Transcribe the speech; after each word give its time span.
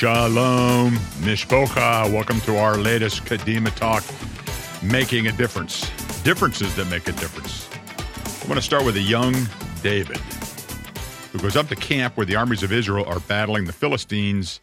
Shalom, 0.00 0.92
Mishpocha. 1.20 2.10
Welcome 2.10 2.40
to 2.40 2.56
our 2.56 2.78
latest 2.78 3.22
Kadima 3.26 3.70
Talk, 3.74 4.02
Making 4.82 5.26
a 5.26 5.32
Difference. 5.32 5.90
Differences 6.22 6.74
that 6.76 6.86
make 6.86 7.06
a 7.06 7.12
difference. 7.12 7.68
I 8.42 8.48
want 8.48 8.58
to 8.58 8.64
start 8.64 8.86
with 8.86 8.96
a 8.96 9.02
young 9.02 9.36
David 9.82 10.16
who 11.32 11.38
goes 11.38 11.54
up 11.54 11.68
to 11.68 11.76
camp 11.76 12.16
where 12.16 12.24
the 12.24 12.34
armies 12.34 12.62
of 12.62 12.72
Israel 12.72 13.04
are 13.04 13.20
battling 13.20 13.66
the 13.66 13.74
Philistines 13.74 14.62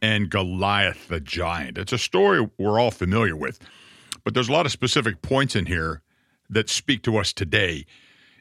and 0.00 0.30
Goliath 0.30 1.08
the 1.08 1.20
giant. 1.20 1.76
It's 1.76 1.92
a 1.92 1.98
story 1.98 2.48
we're 2.56 2.80
all 2.80 2.90
familiar 2.90 3.36
with, 3.36 3.58
but 4.24 4.32
there's 4.32 4.48
a 4.48 4.52
lot 4.52 4.64
of 4.64 4.72
specific 4.72 5.20
points 5.20 5.54
in 5.54 5.66
here 5.66 6.00
that 6.48 6.70
speak 6.70 7.02
to 7.02 7.18
us 7.18 7.34
today 7.34 7.84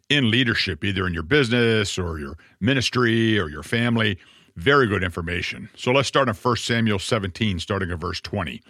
in 0.08 0.32
leadership, 0.32 0.86
either 0.86 1.06
in 1.08 1.14
your 1.14 1.24
business 1.24 1.98
or 1.98 2.20
your 2.20 2.38
ministry 2.62 3.38
or 3.38 3.50
your 3.50 3.64
family. 3.64 4.18
Very 4.58 4.88
good 4.88 5.04
information. 5.04 5.70
So 5.76 5.92
let's 5.92 6.08
start 6.08 6.28
in 6.28 6.34
1 6.34 6.56
Samuel 6.58 6.98
17, 6.98 7.60
starting 7.60 7.92
at 7.92 8.00
verse 8.00 8.20
20. 8.20 8.64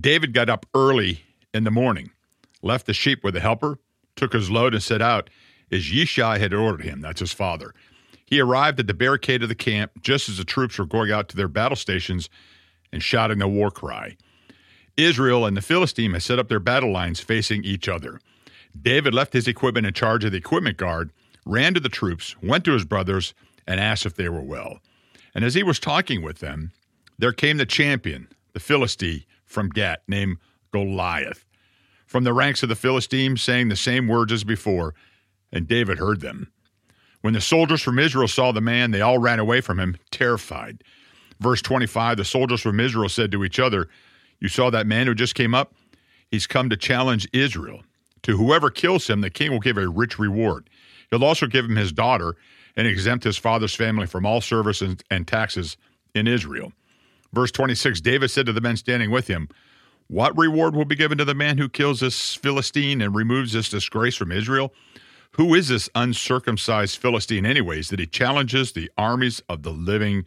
David 0.00 0.32
got 0.32 0.48
up 0.48 0.66
early 0.72 1.24
in 1.52 1.64
the 1.64 1.72
morning, 1.72 2.10
left 2.62 2.86
the 2.86 2.94
sheep 2.94 3.24
with 3.24 3.34
a 3.34 3.40
helper, 3.40 3.80
took 4.14 4.32
his 4.32 4.52
load, 4.52 4.72
and 4.72 4.80
set 4.80 5.02
out 5.02 5.30
as 5.72 5.90
Yishai 5.90 6.38
had 6.38 6.54
ordered 6.54 6.84
him. 6.84 7.00
That's 7.00 7.18
his 7.18 7.32
father. 7.32 7.74
He 8.24 8.40
arrived 8.40 8.78
at 8.78 8.86
the 8.86 8.94
barricade 8.94 9.42
of 9.42 9.48
the 9.48 9.56
camp 9.56 9.90
just 10.00 10.28
as 10.28 10.38
the 10.38 10.44
troops 10.44 10.78
were 10.78 10.86
going 10.86 11.10
out 11.10 11.28
to 11.30 11.36
their 11.36 11.48
battle 11.48 11.76
stations 11.76 12.30
and 12.92 13.02
shouting 13.02 13.40
the 13.40 13.48
war 13.48 13.72
cry. 13.72 14.16
Israel 14.96 15.44
and 15.44 15.56
the 15.56 15.60
Philistine 15.60 16.12
had 16.12 16.22
set 16.22 16.38
up 16.38 16.48
their 16.48 16.60
battle 16.60 16.92
lines 16.92 17.18
facing 17.18 17.64
each 17.64 17.88
other. 17.88 18.20
David 18.80 19.12
left 19.12 19.32
his 19.32 19.48
equipment 19.48 19.88
in 19.88 19.92
charge 19.92 20.24
of 20.24 20.30
the 20.30 20.38
equipment 20.38 20.76
guard, 20.76 21.10
ran 21.44 21.74
to 21.74 21.80
the 21.80 21.88
troops, 21.88 22.36
went 22.40 22.64
to 22.64 22.72
his 22.72 22.84
brothers, 22.84 23.34
and 23.66 23.80
asked 23.80 24.06
if 24.06 24.14
they 24.14 24.28
were 24.28 24.42
well. 24.42 24.78
And 25.34 25.44
as 25.44 25.54
he 25.54 25.62
was 25.62 25.78
talking 25.78 26.22
with 26.22 26.38
them, 26.38 26.72
there 27.18 27.32
came 27.32 27.56
the 27.56 27.66
champion, 27.66 28.28
the 28.52 28.60
Philistine 28.60 29.24
from 29.44 29.68
Gath, 29.68 29.98
named 30.08 30.38
Goliath, 30.72 31.44
from 32.06 32.24
the 32.24 32.32
ranks 32.32 32.62
of 32.62 32.68
the 32.68 32.76
Philistines, 32.76 33.42
saying 33.42 33.68
the 33.68 33.76
same 33.76 34.08
words 34.08 34.32
as 34.32 34.44
before, 34.44 34.94
and 35.52 35.68
David 35.68 35.98
heard 35.98 36.20
them. 36.20 36.50
When 37.20 37.34
the 37.34 37.40
soldiers 37.40 37.80
from 37.80 37.98
Israel 37.98 38.28
saw 38.28 38.52
the 38.52 38.60
man, 38.60 38.90
they 38.90 39.00
all 39.00 39.18
ran 39.18 39.38
away 39.38 39.60
from 39.60 39.80
him, 39.80 39.96
terrified. 40.10 40.82
Verse 41.40 41.62
25 41.62 42.18
The 42.18 42.24
soldiers 42.24 42.60
from 42.60 42.80
Israel 42.80 43.08
said 43.08 43.32
to 43.32 43.44
each 43.44 43.58
other, 43.58 43.88
You 44.40 44.48
saw 44.48 44.70
that 44.70 44.86
man 44.86 45.06
who 45.06 45.14
just 45.14 45.34
came 45.34 45.54
up? 45.54 45.74
He's 46.30 46.46
come 46.46 46.68
to 46.70 46.76
challenge 46.76 47.28
Israel. 47.32 47.82
To 48.24 48.36
whoever 48.36 48.70
kills 48.70 49.08
him, 49.08 49.20
the 49.20 49.30
king 49.30 49.50
will 49.50 49.60
give 49.60 49.78
a 49.78 49.88
rich 49.88 50.18
reward. 50.18 50.68
He'll 51.10 51.24
also 51.24 51.46
give 51.46 51.64
him 51.64 51.76
his 51.76 51.92
daughter 51.92 52.36
and 52.76 52.86
exempt 52.86 53.24
his 53.24 53.38
father's 53.38 53.74
family 53.74 54.06
from 54.06 54.26
all 54.26 54.40
service 54.40 54.80
and, 54.80 55.02
and 55.10 55.26
taxes 55.26 55.76
in 56.14 56.26
Israel. 56.26 56.72
Verse 57.32 57.50
26 57.50 58.00
David 58.00 58.30
said 58.30 58.46
to 58.46 58.52
the 58.52 58.60
men 58.60 58.76
standing 58.76 59.10
with 59.10 59.26
him, 59.26 59.48
What 60.08 60.36
reward 60.36 60.74
will 60.74 60.84
be 60.84 60.96
given 60.96 61.18
to 61.18 61.24
the 61.24 61.34
man 61.34 61.58
who 61.58 61.68
kills 61.68 62.00
this 62.00 62.34
Philistine 62.34 63.00
and 63.00 63.14
removes 63.14 63.52
this 63.52 63.68
disgrace 63.68 64.16
from 64.16 64.32
Israel? 64.32 64.72
Who 65.32 65.54
is 65.54 65.68
this 65.68 65.90
uncircumcised 65.96 66.96
Philistine, 66.96 67.44
anyways, 67.44 67.88
that 67.88 67.98
he 67.98 68.06
challenges 68.06 68.72
the 68.72 68.90
armies 68.96 69.42
of 69.48 69.64
the 69.64 69.72
living 69.72 70.24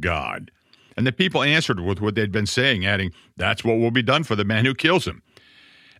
God? 0.00 0.50
And 0.96 1.06
the 1.06 1.12
people 1.12 1.42
answered 1.42 1.80
with 1.80 2.00
what 2.00 2.14
they'd 2.14 2.32
been 2.32 2.46
saying, 2.46 2.86
adding, 2.86 3.12
That's 3.36 3.64
what 3.64 3.78
will 3.78 3.90
be 3.90 4.02
done 4.02 4.24
for 4.24 4.36
the 4.36 4.44
man 4.44 4.64
who 4.64 4.74
kills 4.74 5.06
him. 5.06 5.22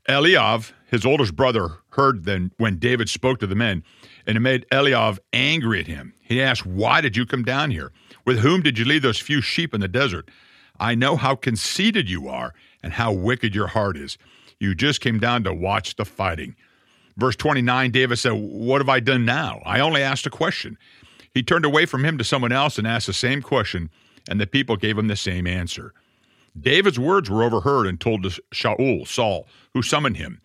Eliav, 0.09 0.72
his 0.91 1.05
oldest 1.05 1.37
brother, 1.37 1.78
heard 1.91 2.25
then 2.25 2.50
when 2.56 2.78
David 2.78 3.09
spoke 3.09 3.39
to 3.41 3.47
the 3.47 3.55
men, 3.55 3.84
and 4.31 4.36
it 4.36 4.41
made 4.41 4.64
Eliav 4.70 5.19
angry 5.33 5.81
at 5.81 5.89
him. 5.89 6.14
He 6.23 6.41
asked, 6.41 6.64
Why 6.64 7.00
did 7.00 7.17
you 7.17 7.27
come 7.27 7.42
down 7.42 7.73
here? 7.73 7.91
With 8.25 8.39
whom 8.39 8.62
did 8.62 8.78
you 8.78 8.84
leave 8.84 9.03
those 9.03 9.19
few 9.19 9.41
sheep 9.41 9.75
in 9.75 9.81
the 9.81 9.89
desert? 9.89 10.31
I 10.78 10.95
know 10.95 11.17
how 11.17 11.34
conceited 11.34 12.09
you 12.09 12.28
are 12.28 12.55
and 12.81 12.92
how 12.92 13.11
wicked 13.11 13.56
your 13.56 13.66
heart 13.66 13.97
is. 13.97 14.19
You 14.60 14.77
just 14.77 15.00
came 15.00 15.19
down 15.19 15.43
to 15.43 15.53
watch 15.53 15.97
the 15.97 16.04
fighting. 16.04 16.54
Verse 17.16 17.34
29, 17.34 17.91
David 17.91 18.21
said, 18.21 18.34
What 18.34 18.81
have 18.81 18.88
I 18.88 19.00
done 19.00 19.25
now? 19.25 19.62
I 19.66 19.81
only 19.81 20.00
asked 20.00 20.27
a 20.27 20.31
question. 20.31 20.78
He 21.34 21.43
turned 21.43 21.65
away 21.65 21.84
from 21.84 22.04
him 22.04 22.16
to 22.16 22.22
someone 22.22 22.53
else 22.53 22.78
and 22.78 22.87
asked 22.87 23.09
the 23.09 23.12
same 23.12 23.43
question, 23.43 23.91
and 24.28 24.41
the 24.41 24.47
people 24.47 24.77
gave 24.77 24.97
him 24.97 25.09
the 25.09 25.16
same 25.16 25.49
answer. 25.49 25.93
David's 26.56 27.00
words 27.00 27.28
were 27.28 27.43
overheard 27.43 27.88
and 27.88 28.00
told 28.00 28.22
to 28.22 28.41
Shaul, 28.54 29.09
Saul, 29.09 29.49
who 29.75 29.83
summoned 29.83 30.19
him. 30.19 30.41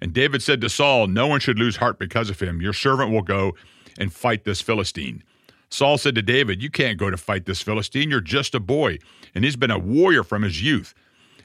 And 0.00 0.12
David 0.12 0.42
said 0.42 0.60
to 0.60 0.68
Saul, 0.68 1.06
No 1.06 1.26
one 1.26 1.40
should 1.40 1.58
lose 1.58 1.76
heart 1.76 1.98
because 1.98 2.30
of 2.30 2.40
him. 2.40 2.60
Your 2.60 2.72
servant 2.72 3.10
will 3.10 3.22
go 3.22 3.54
and 3.98 4.12
fight 4.12 4.44
this 4.44 4.60
Philistine. 4.60 5.22
Saul 5.68 5.98
said 5.98 6.14
to 6.14 6.22
David, 6.22 6.62
You 6.62 6.70
can't 6.70 6.98
go 6.98 7.10
to 7.10 7.16
fight 7.16 7.46
this 7.46 7.62
Philistine. 7.62 8.10
You're 8.10 8.20
just 8.20 8.54
a 8.54 8.60
boy, 8.60 8.98
and 9.34 9.44
he's 9.44 9.56
been 9.56 9.70
a 9.70 9.78
warrior 9.78 10.22
from 10.22 10.42
his 10.42 10.62
youth. 10.62 10.94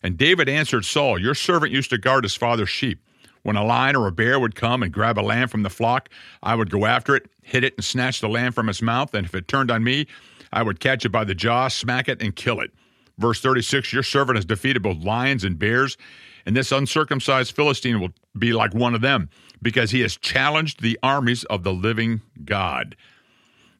And 0.04 0.18
David 0.18 0.50
answered 0.50 0.86
Saul, 0.86 1.20
Your 1.20 1.36
servant 1.36 1.72
used 1.72 1.90
to 1.92 1.98
guard 1.98 2.24
his 2.24 2.36
father's 2.36 2.70
sheep. 2.70 3.00
When 3.44 3.56
a 3.56 3.66
lion 3.66 3.96
or 3.96 4.08
a 4.08 4.12
bear 4.12 4.40
would 4.40 4.56
come 4.56 4.84
and 4.84 4.94
grab 4.94 5.18
a 5.18 5.22
lamb 5.22 5.48
from 5.48 5.64
the 5.64 5.70
flock, 5.70 6.10
I 6.44 6.54
would 6.54 6.70
go 6.70 6.86
after 6.86 7.16
it, 7.16 7.30
hit 7.42 7.64
it, 7.64 7.74
and 7.76 7.84
snatch 7.84 8.22
the 8.22 8.30
lamb 8.30 8.52
from 8.52 8.70
its 8.70 8.82
mouth. 8.82 9.14
And 9.16 9.26
if 9.26 9.34
it 9.34 9.48
turned 9.48 9.72
on 9.72 9.84
me, 9.84 10.06
I 10.54 10.62
would 10.62 10.80
catch 10.80 11.06
it 11.06 11.10
by 11.10 11.24
the 11.24 11.34
jaw, 11.34 11.68
smack 11.68 12.08
it, 12.08 12.22
and 12.22 12.36
kill 12.36 12.60
it. 12.60 12.72
Verse 13.18 13.42
36 13.42 13.94
Your 13.94 14.04
servant 14.04 14.38
has 14.38 14.46
defeated 14.46 14.84
both 14.84 15.04
lions 15.04 15.44
and 15.44 15.58
bears, 15.58 15.98
and 16.46 16.56
this 16.56 16.72
uncircumcised 16.72 17.56
Philistine 17.56 18.00
will 18.00 18.14
be 18.38 18.54
like 18.54 18.74
one 18.74 18.96
of 18.96 19.02
them, 19.02 19.30
because 19.62 19.92
he 19.92 20.02
has 20.02 20.18
challenged 20.18 20.82
the 20.82 20.98
armies 21.04 21.44
of 21.46 21.64
the 21.64 21.74
living 21.74 22.22
God. 22.44 22.96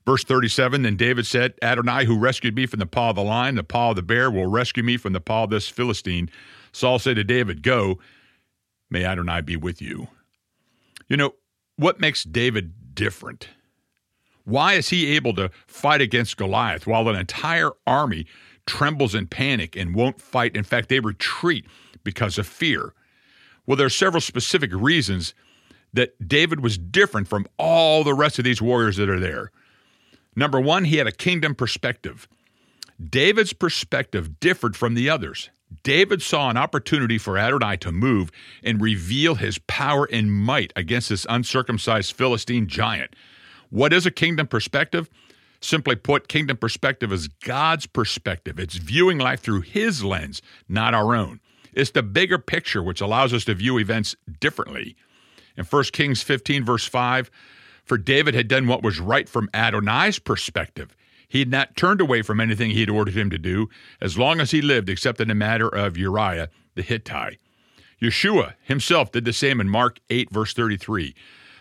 Verse 0.06 0.24
37 0.24 0.82
Then 0.82 0.96
David 0.96 1.26
said, 1.26 1.54
Adonai, 1.62 2.06
who 2.06 2.18
rescued 2.18 2.56
me 2.56 2.66
from 2.66 2.80
the 2.80 2.86
paw 2.86 3.12
of 3.12 3.16
the 3.16 3.24
lion, 3.24 3.56
the 3.56 3.64
paw 3.64 3.92
of 3.92 3.96
the 3.96 4.02
bear, 4.02 4.32
will 4.32 4.48
rescue 4.48 4.84
me 4.84 4.98
from 4.98 5.14
the 5.14 5.22
paw 5.22 5.44
of 5.44 5.50
this 5.50 5.68
Philistine. 5.68 6.30
Saul 6.72 7.00
said 7.00 7.18
to 7.18 7.24
David, 7.24 7.64
Go, 7.64 8.00
may 8.90 9.04
Adonai 9.04 9.42
be 9.42 9.56
with 9.56 9.82
you. 9.82 10.08
You 11.08 11.18
know, 11.18 11.34
what 11.76 12.00
makes 12.00 12.24
David 12.24 12.96
different? 12.96 13.50
Why 14.44 14.74
is 14.74 14.90
he 14.90 15.16
able 15.16 15.34
to 15.36 15.52
fight 15.68 16.02
against 16.02 16.38
Goliath 16.38 16.88
while 16.88 17.08
an 17.10 17.16
entire 17.16 17.72
army 17.86 18.26
trembles 18.66 19.14
in 19.14 19.28
panic 19.28 19.76
and 19.76 19.94
won't 19.94 20.22
fight? 20.22 20.56
In 20.56 20.64
fact, 20.64 20.90
they 20.90 21.00
retreat 21.00 21.66
because 22.04 22.38
of 22.38 22.48
fear. 22.48 22.94
Well, 23.66 23.78
there 23.78 23.88
are 23.88 23.90
several 23.90 24.22
specific 24.22 24.72
reasons 24.74 25.34
that 25.94 26.28
David 26.28 26.62
was 26.62 26.78
different 26.78 27.28
from 27.28 27.48
all 27.58 28.04
the 28.04 28.14
rest 28.14 28.40
of 28.40 28.46
these 28.46 28.62
warriors 28.62 28.98
that 28.98 29.10
are 29.10 29.20
there. 29.20 29.52
Number 30.36 30.60
one, 30.60 30.86
he 30.86 30.98
had 30.98 31.08
a 31.08 31.12
kingdom 31.12 31.56
perspective. 31.56 32.28
David's 33.10 33.54
perspective 33.54 34.40
differed 34.40 34.76
from 34.76 34.94
the 34.94 35.10
others. 35.10 35.50
David 35.84 36.22
saw 36.22 36.50
an 36.50 36.58
opportunity 36.58 37.18
for 37.18 37.38
Adonai 37.38 37.78
to 37.78 37.92
move 37.92 38.32
and 38.64 38.82
reveal 38.82 39.36
his 39.36 39.58
power 39.58 40.08
and 40.12 40.32
might 40.32 40.74
against 40.76 41.10
this 41.10 41.26
uncircumcised 41.30 42.14
Philistine 42.14 42.68
giant. 42.68 43.16
What 43.70 43.94
is 43.94 44.06
a 44.06 44.12
kingdom 44.12 44.48
perspective? 44.48 45.10
Simply 45.62 45.96
put, 45.96 46.28
kingdom 46.28 46.58
perspective 46.58 47.14
is 47.14 47.28
God's 47.28 47.86
perspective. 47.86 48.60
It's 48.60 48.76
viewing 48.76 49.18
life 49.18 49.42
through 49.42 49.62
his 49.62 50.04
lens, 50.04 50.42
not 50.68 50.94
our 50.94 51.16
own. 51.16 51.40
It's 51.74 51.92
the 51.92 52.04
bigger 52.04 52.38
picture 52.38 52.84
which 52.84 53.02
allows 53.02 53.34
us 53.34 53.46
to 53.46 53.54
view 53.54 53.78
events 53.78 54.16
differently. 54.40 54.96
In 55.58 55.66
1 55.66 55.84
Kings 55.94 56.22
15, 56.22 56.64
verse 56.64 56.86
5, 56.86 57.30
for 57.84 57.98
David 57.98 58.34
had 58.34 58.48
done 58.48 58.68
what 58.68 58.84
was 58.84 59.00
right 59.00 59.28
from 59.28 59.50
Adonai's 59.54 60.20
perspective. 60.20 60.96
He 61.28 61.40
had 61.40 61.50
not 61.50 61.76
turned 61.76 62.02
away 62.02 62.22
from 62.22 62.40
anything 62.40 62.72
he 62.72 62.82
had 62.82 62.90
ordered 62.90 63.16
him 63.16 63.30
to 63.30 63.38
do 63.38 63.70
as 64.02 64.18
long 64.18 64.40
as 64.42 64.52
he 64.52 64.62
lived, 64.62 64.90
except 64.90 65.22
in 65.22 65.30
the 65.30 65.36
matter 65.36 65.68
of 65.68 65.98
Uriah 65.98 66.50
the 66.76 66.82
Hittite. 66.82 67.40
Yeshua 68.02 68.56
himself 68.62 69.12
did 69.12 69.26
the 69.26 69.34
same 69.34 69.62
in 69.62 69.70
Mark 69.70 70.00
8, 70.10 70.32
verse 70.32 70.54
33. 70.54 71.16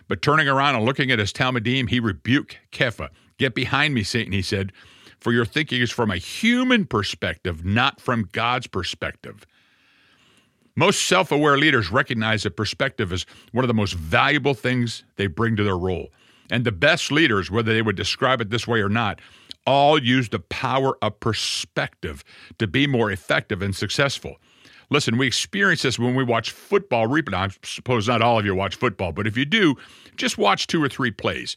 But 0.07 0.21
turning 0.21 0.49
around 0.49 0.75
and 0.75 0.85
looking 0.85 1.11
at 1.11 1.19
his 1.19 1.31
Talmidim, 1.31 1.89
he 1.89 1.99
rebuked 1.99 2.57
Kepha. 2.71 3.09
Get 3.37 3.55
behind 3.55 3.93
me, 3.93 4.03
Satan, 4.03 4.33
he 4.33 4.41
said, 4.41 4.73
for 5.19 5.31
your 5.31 5.45
thinking 5.45 5.81
is 5.81 5.91
from 5.91 6.11
a 6.11 6.17
human 6.17 6.85
perspective, 6.85 7.63
not 7.63 8.01
from 8.01 8.27
God's 8.31 8.67
perspective. 8.67 9.45
Most 10.75 11.07
self 11.07 11.31
aware 11.31 11.57
leaders 11.57 11.91
recognize 11.91 12.43
that 12.43 12.55
perspective 12.55 13.11
is 13.11 13.25
one 13.51 13.63
of 13.63 13.67
the 13.67 13.73
most 13.73 13.93
valuable 13.93 14.53
things 14.53 15.03
they 15.17 15.27
bring 15.27 15.55
to 15.57 15.63
their 15.63 15.77
role. 15.77 16.09
And 16.49 16.65
the 16.65 16.71
best 16.71 17.11
leaders, 17.11 17.49
whether 17.49 17.73
they 17.73 17.81
would 17.81 17.95
describe 17.95 18.41
it 18.41 18.49
this 18.49 18.67
way 18.67 18.81
or 18.81 18.89
not, 18.89 19.19
all 19.65 20.01
use 20.01 20.29
the 20.29 20.39
power 20.39 20.97
of 21.01 21.19
perspective 21.19 22.23
to 22.57 22.67
be 22.67 22.87
more 22.87 23.11
effective 23.11 23.61
and 23.61 23.75
successful. 23.75 24.37
Listen, 24.89 25.17
we 25.17 25.27
experience 25.27 25.83
this 25.83 25.97
when 25.97 26.15
we 26.15 26.23
watch 26.23 26.51
football 26.51 27.07
replay. 27.07 27.33
I 27.33 27.49
suppose 27.63 28.07
not 28.07 28.21
all 28.21 28.39
of 28.39 28.45
you 28.45 28.53
watch 28.53 28.75
football, 28.75 29.13
but 29.13 29.27
if 29.27 29.37
you 29.37 29.45
do, 29.45 29.75
just 30.17 30.37
watch 30.37 30.67
two 30.67 30.83
or 30.83 30.89
three 30.89 31.11
plays. 31.11 31.55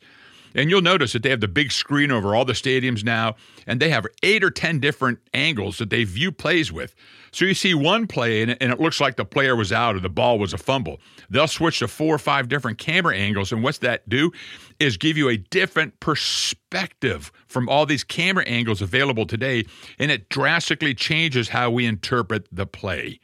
And 0.55 0.71
you'll 0.71 0.83
notice 0.83 1.12
that 1.12 1.23
they 1.23 1.31
have 1.31 1.41
the 1.41 1.49
big 1.49 1.73
screen 1.73 2.11
over 2.11 2.35
all 2.35 2.45
the 2.45 2.53
stadiums 2.53 3.05
now, 3.05 3.35
and 3.67 3.81
they 3.81 3.91
have 3.91 4.06
eight 4.23 4.45
or 4.45 4.51
10 4.51 4.79
different 4.79 5.19
angles 5.33 5.79
that 5.79 5.91
they 5.91 6.05
view 6.05 6.31
plays 6.31 6.71
with. 6.71 6.95
So 7.33 7.45
you 7.45 7.55
see 7.55 7.75
one 7.75 8.06
play, 8.06 8.43
and 8.43 8.51
it 8.51 8.81
looks 8.81 9.01
like 9.01 9.17
the 9.17 9.25
player 9.25 9.56
was 9.56 9.73
out 9.73 9.97
or 9.97 10.01
the 10.01 10.09
ball 10.09 10.39
was 10.39 10.53
a 10.53 10.59
fumble. 10.59 11.01
They'll 11.29 11.49
switch 11.49 11.81
to 11.81 11.89
four 11.89 12.15
or 12.15 12.19
five 12.19 12.49
different 12.49 12.79
camera 12.79 13.17
angles, 13.17 13.51
and 13.51 13.62
what's 13.62 13.79
that 13.79 14.09
do? 14.09 14.31
Is 14.79 14.97
give 14.97 15.17
you 15.17 15.29
a 15.29 15.37
different 15.37 15.99
perspective 15.99 17.33
from 17.49 17.69
all 17.69 17.87
these 17.87 18.05
camera 18.05 18.45
angles 18.45 18.81
available 18.81 19.27
today, 19.27 19.65
and 19.99 20.11
it 20.11 20.29
drastically 20.29 20.95
changes 20.95 21.49
how 21.49 21.71
we 21.71 21.87
interpret 21.87 22.47
the 22.53 22.67
play. 22.67 23.19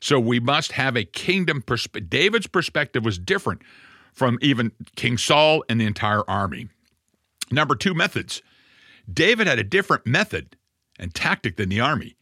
So 0.00 0.20
we 0.20 0.40
must 0.40 0.72
have 0.72 0.96
a 0.96 1.04
kingdom 1.04 1.62
perspective. 1.62 2.10
David's 2.10 2.46
perspective 2.46 3.04
was 3.04 3.18
different 3.18 3.62
from 4.16 4.38
even 4.40 4.72
King 4.96 5.18
Saul 5.18 5.62
and 5.68 5.78
the 5.78 5.84
entire 5.84 6.28
army. 6.28 6.68
Number 7.52 7.76
two, 7.76 7.92
methods. 7.92 8.42
David 9.12 9.46
had 9.46 9.58
a 9.58 9.64
different 9.64 10.06
method 10.06 10.56
and 10.98 11.14
tactic 11.14 11.56
than 11.56 11.68
the 11.68 11.80
army. 11.80 12.16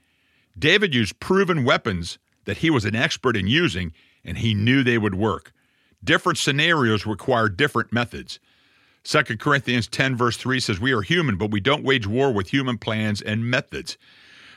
David 0.59 0.93
used 0.93 1.21
proven 1.21 1.65
weapons 1.65 2.19
that 2.47 2.59
he 2.59 2.69
was 2.69 2.85
an 2.85 2.97
expert 2.97 3.37
in 3.37 3.47
using, 3.47 3.93
and 4.25 4.37
he 4.37 4.55
knew 4.55 4.83
they 4.83 4.99
would 4.99 5.15
work. 5.15 5.53
Different 6.03 6.37
scenarios 6.37 7.07
require 7.07 7.49
different 7.49 7.93
methods. 7.93 8.41
2 9.05 9.23
Corinthians 9.39 9.87
10, 9.87 10.17
verse 10.17 10.37
3 10.37 10.59
says, 10.59 10.81
We 10.81 10.93
are 10.93 11.03
human, 11.03 11.37
but 11.37 11.53
we 11.53 11.61
don't 11.61 11.85
wage 11.85 12.09
war 12.09 12.33
with 12.33 12.49
human 12.49 12.77
plans 12.77 13.23
and 13.23 13.49
methods. 13.49 13.97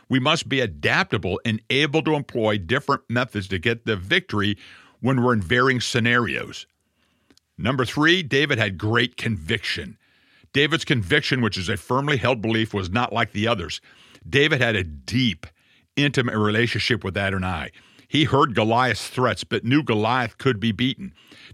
We 0.10 0.20
must 0.20 0.50
be 0.50 0.60
adaptable 0.60 1.40
and 1.46 1.62
able 1.70 2.02
to 2.02 2.16
employ 2.16 2.58
different 2.58 3.04
methods 3.10 3.48
to 3.50 3.60
get 3.60 3.86
the 3.86 3.96
victory 3.96 4.58
when 5.02 5.22
we're 5.22 5.34
in 5.34 5.42
varying 5.42 5.82
scenarios. 5.82 6.66
Number 7.58 7.86
three, 7.86 8.24
David 8.24 8.58
had 8.58 8.78
great 8.78 9.18
conviction. 9.18 9.98
David's 10.54 10.86
conviction, 10.86 11.42
which 11.42 11.58
is 11.58 11.70
a 11.70 11.78
firmly 11.78 12.18
held 12.18 12.42
belief, 12.42 12.74
was 12.74 12.90
not 12.90 13.14
like 13.14 13.32
the 13.32 13.48
others. 13.48 13.82
David 14.28 14.62
had 14.62 14.76
a 14.76 14.84
deep, 14.84 15.48
intimate 15.96 16.38
relationship 16.38 17.04
with 17.04 17.18
Adonai. 17.18 17.72
He 18.08 18.24
heard 18.24 18.56
Goliath's 18.56 19.10
threats, 19.10 19.44
but 19.44 19.66
knew 19.66 19.84
Goliath 19.84 20.38
could 20.38 20.60
be 20.60 20.72
beaten. 20.72 21.14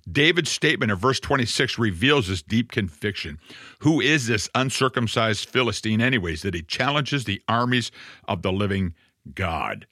David's 0.09 0.51
statement 0.51 0.91
in 0.91 0.97
verse 0.97 1.19
26 1.19 1.79
reveals 1.79 2.27
this 2.27 2.43
deep 2.43 2.71
conviction. 2.71 3.39
Who 3.79 3.99
is 3.99 4.27
this 4.27 4.49
uncircumcised 4.53 5.49
Philistine, 5.49 6.01
anyways, 6.01 6.43
that 6.43 6.53
he 6.53 6.61
challenges 6.61 7.25
the 7.25 7.41
armies 7.47 7.91
of 8.27 8.43
the 8.43 8.51
living 8.51 8.93
God? 9.33 9.87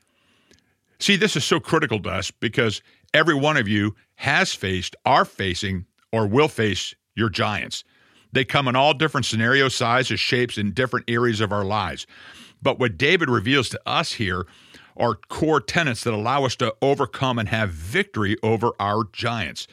See, 1.00 1.16
this 1.16 1.36
is 1.36 1.44
so 1.44 1.60
critical 1.60 2.00
to 2.04 2.10
us 2.10 2.30
because 2.30 2.84
every 3.12 3.34
one 3.34 3.58
of 3.58 3.68
you 3.68 3.96
has 4.16 4.54
faced, 4.54 4.96
are 5.04 5.26
facing, 5.26 5.88
or 6.12 6.28
will 6.28 6.48
face 6.48 6.94
your 7.16 7.30
giants. 7.30 7.84
They 8.32 8.46
come 8.46 8.68
in 8.68 8.76
all 8.76 8.94
different 8.94 9.26
scenario 9.26 9.68
sizes, 9.68 10.20
shapes, 10.20 10.58
in 10.58 10.74
different 10.74 11.10
areas 11.10 11.42
of 11.42 11.52
our 11.52 11.66
lives. 11.66 12.08
But 12.62 12.80
what 12.80 12.98
David 12.98 13.30
reveals 13.30 13.70
to 13.70 13.82
us 13.86 14.14
here 14.14 14.46
are 14.98 15.16
core 15.16 15.62
tenets 15.62 16.04
that 16.04 16.14
allow 16.14 16.46
us 16.46 16.56
to 16.58 16.76
overcome 16.82 17.40
and 17.40 17.50
have 17.50 17.72
victory 17.72 18.38
over 18.44 18.72
our 18.80 19.06
giants. 19.12 19.68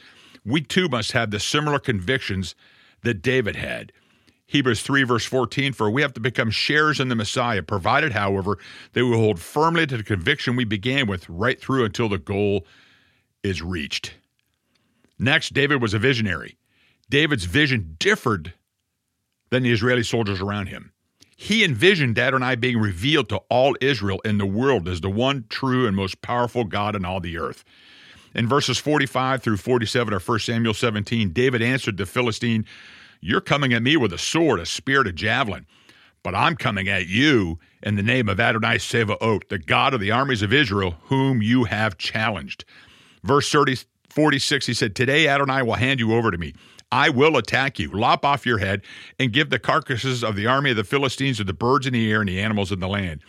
We 0.45 0.61
too 0.61 0.89
must 0.89 1.11
have 1.11 1.31
the 1.31 1.39
similar 1.39 1.79
convictions 1.79 2.55
that 3.03 3.21
David 3.21 3.55
had. 3.55 3.91
Hebrews 4.47 4.81
3, 4.81 5.03
verse 5.03 5.25
14, 5.25 5.73
for 5.73 5.91
we 5.91 6.01
have 6.01 6.13
to 6.13 6.19
become 6.19 6.49
sharers 6.49 6.99
in 6.99 7.09
the 7.09 7.15
Messiah, 7.15 7.61
provided, 7.61 8.13
however, 8.13 8.57
that 8.93 9.05
we 9.05 9.15
hold 9.15 9.39
firmly 9.39 9.85
to 9.85 9.97
the 9.97 10.03
conviction 10.03 10.55
we 10.55 10.65
began 10.65 11.05
with 11.05 11.29
right 11.29 11.61
through 11.61 11.85
until 11.85 12.09
the 12.09 12.17
goal 12.17 12.65
is 13.43 13.61
reached. 13.61 14.15
Next, 15.19 15.53
David 15.53 15.81
was 15.81 15.93
a 15.93 15.99
visionary. 15.99 16.57
David's 17.09 17.45
vision 17.45 17.95
differed 17.99 18.53
than 19.49 19.63
the 19.63 19.71
Israeli 19.71 20.03
soldiers 20.03 20.39
around 20.39 20.67
him. 20.67 20.93
He 21.35 21.63
envisioned 21.63 22.19
Adonai 22.19 22.55
being 22.55 22.77
revealed 22.77 23.29
to 23.29 23.37
all 23.49 23.75
Israel 23.81 24.19
in 24.25 24.37
the 24.37 24.45
world 24.45 24.87
as 24.87 25.01
the 25.01 25.09
one 25.09 25.45
true 25.49 25.87
and 25.87 25.95
most 25.95 26.21
powerful 26.21 26.63
God 26.63 26.95
in 26.95 27.05
all 27.05 27.19
the 27.19 27.37
earth. 27.37 27.63
In 28.35 28.47
verses 28.47 28.77
45 28.77 29.41
through 29.41 29.57
47 29.57 30.13
of 30.13 30.27
1 30.27 30.39
Samuel 30.39 30.73
17, 30.73 31.31
David 31.31 31.61
answered 31.61 31.97
the 31.97 32.05
Philistine, 32.05 32.65
You're 33.21 33.41
coming 33.41 33.73
at 33.73 33.81
me 33.81 33.97
with 33.97 34.13
a 34.13 34.17
sword, 34.17 34.59
a 34.59 34.65
spear, 34.65 35.01
a 35.01 35.11
javelin, 35.11 35.65
but 36.23 36.35
I'm 36.35 36.55
coming 36.55 36.87
at 36.87 37.07
you 37.07 37.57
in 37.81 37.95
the 37.95 38.03
name 38.03 38.29
of 38.29 38.39
Adonai 38.39 38.75
Sevaot, 38.75 39.47
the 39.47 39.57
God 39.57 39.93
of 39.93 40.01
the 40.01 40.11
armies 40.11 40.41
of 40.41 40.53
Israel, 40.53 40.97
whom 41.03 41.41
you 41.41 41.63
have 41.63 41.97
challenged. 41.97 42.65
Verse 43.23 43.49
30, 43.49 43.77
46, 44.09 44.65
he 44.65 44.73
said, 44.73 44.95
Today 44.95 45.27
Adonai 45.27 45.61
will 45.61 45.75
hand 45.75 45.99
you 45.99 46.13
over 46.13 46.31
to 46.31 46.37
me. 46.37 46.53
I 46.91 47.09
will 47.09 47.37
attack 47.37 47.77
you, 47.77 47.89
lop 47.89 48.25
off 48.25 48.45
your 48.45 48.57
head, 48.57 48.81
and 49.19 49.31
give 49.31 49.49
the 49.49 49.59
carcasses 49.59 50.23
of 50.23 50.35
the 50.35 50.47
army 50.47 50.71
of 50.71 50.77
the 50.77 50.83
Philistines 50.83 51.37
to 51.37 51.43
the 51.43 51.53
birds 51.53 51.85
in 51.85 51.93
the 51.93 52.11
air 52.11 52.21
and 52.21 52.29
the 52.29 52.39
animals 52.39 52.71
in 52.71 52.79
the 52.79 52.87
land. 52.87 53.21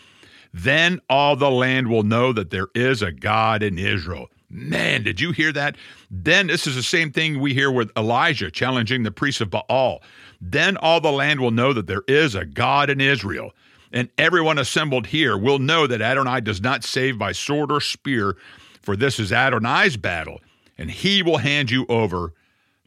Then 0.53 1.01
all 1.09 1.37
the 1.37 1.51
land 1.51 1.89
will 1.89 2.03
know 2.03 2.33
that 2.33 2.51
there 2.51 2.69
is 2.75 3.03
a 3.03 3.13
God 3.13 3.63
in 3.63 3.79
Israel. 3.79 4.29
Man, 4.49 5.05
did 5.05 5.21
you 5.21 5.31
hear 5.31 5.53
that? 5.53 5.77
Then 6.11 6.49
this 6.49 6.67
is 6.67 6.75
the 6.75 6.83
same 6.83 7.13
thing 7.13 7.39
we 7.39 7.55
hear 7.55 7.71
with 7.71 7.93
Elijah 7.97 8.51
challenging 8.51 9.05
the 9.05 9.13
priests 9.13 9.41
of 9.41 9.51
Baal. 9.51 10.03
Then 10.41 10.77
all 10.79 11.01
the 11.01 11.13
land 11.13 11.41
will 11.41 11.53
know 11.53 11.73
that 11.73 11.87
there 11.87 12.03
is 12.09 12.35
a 12.35 12.45
God 12.45 12.91
in 12.91 13.01
Israel. 13.01 13.53
And 13.93 14.09
everyone 14.19 14.59
assembled 14.59 15.07
here 15.07 15.37
will 15.37 15.59
know 15.59 15.87
that 15.87 16.01
Adonai 16.01 16.41
does 16.41 16.61
not 16.61 16.83
save 16.83 17.19
by 17.19 17.33
sword 17.33 17.71
or 17.71 17.81
spear, 17.81 18.37
for 18.83 18.97
this 18.97 19.21
is 19.21 19.33
Adonai's 19.33 19.97
battle, 19.97 20.41
and 20.81 20.91
he 20.91 21.23
will 21.23 21.37
hand 21.37 21.71
you 21.71 21.85
over 21.91 22.33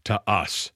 to 0.04 0.20
us. 0.28 0.72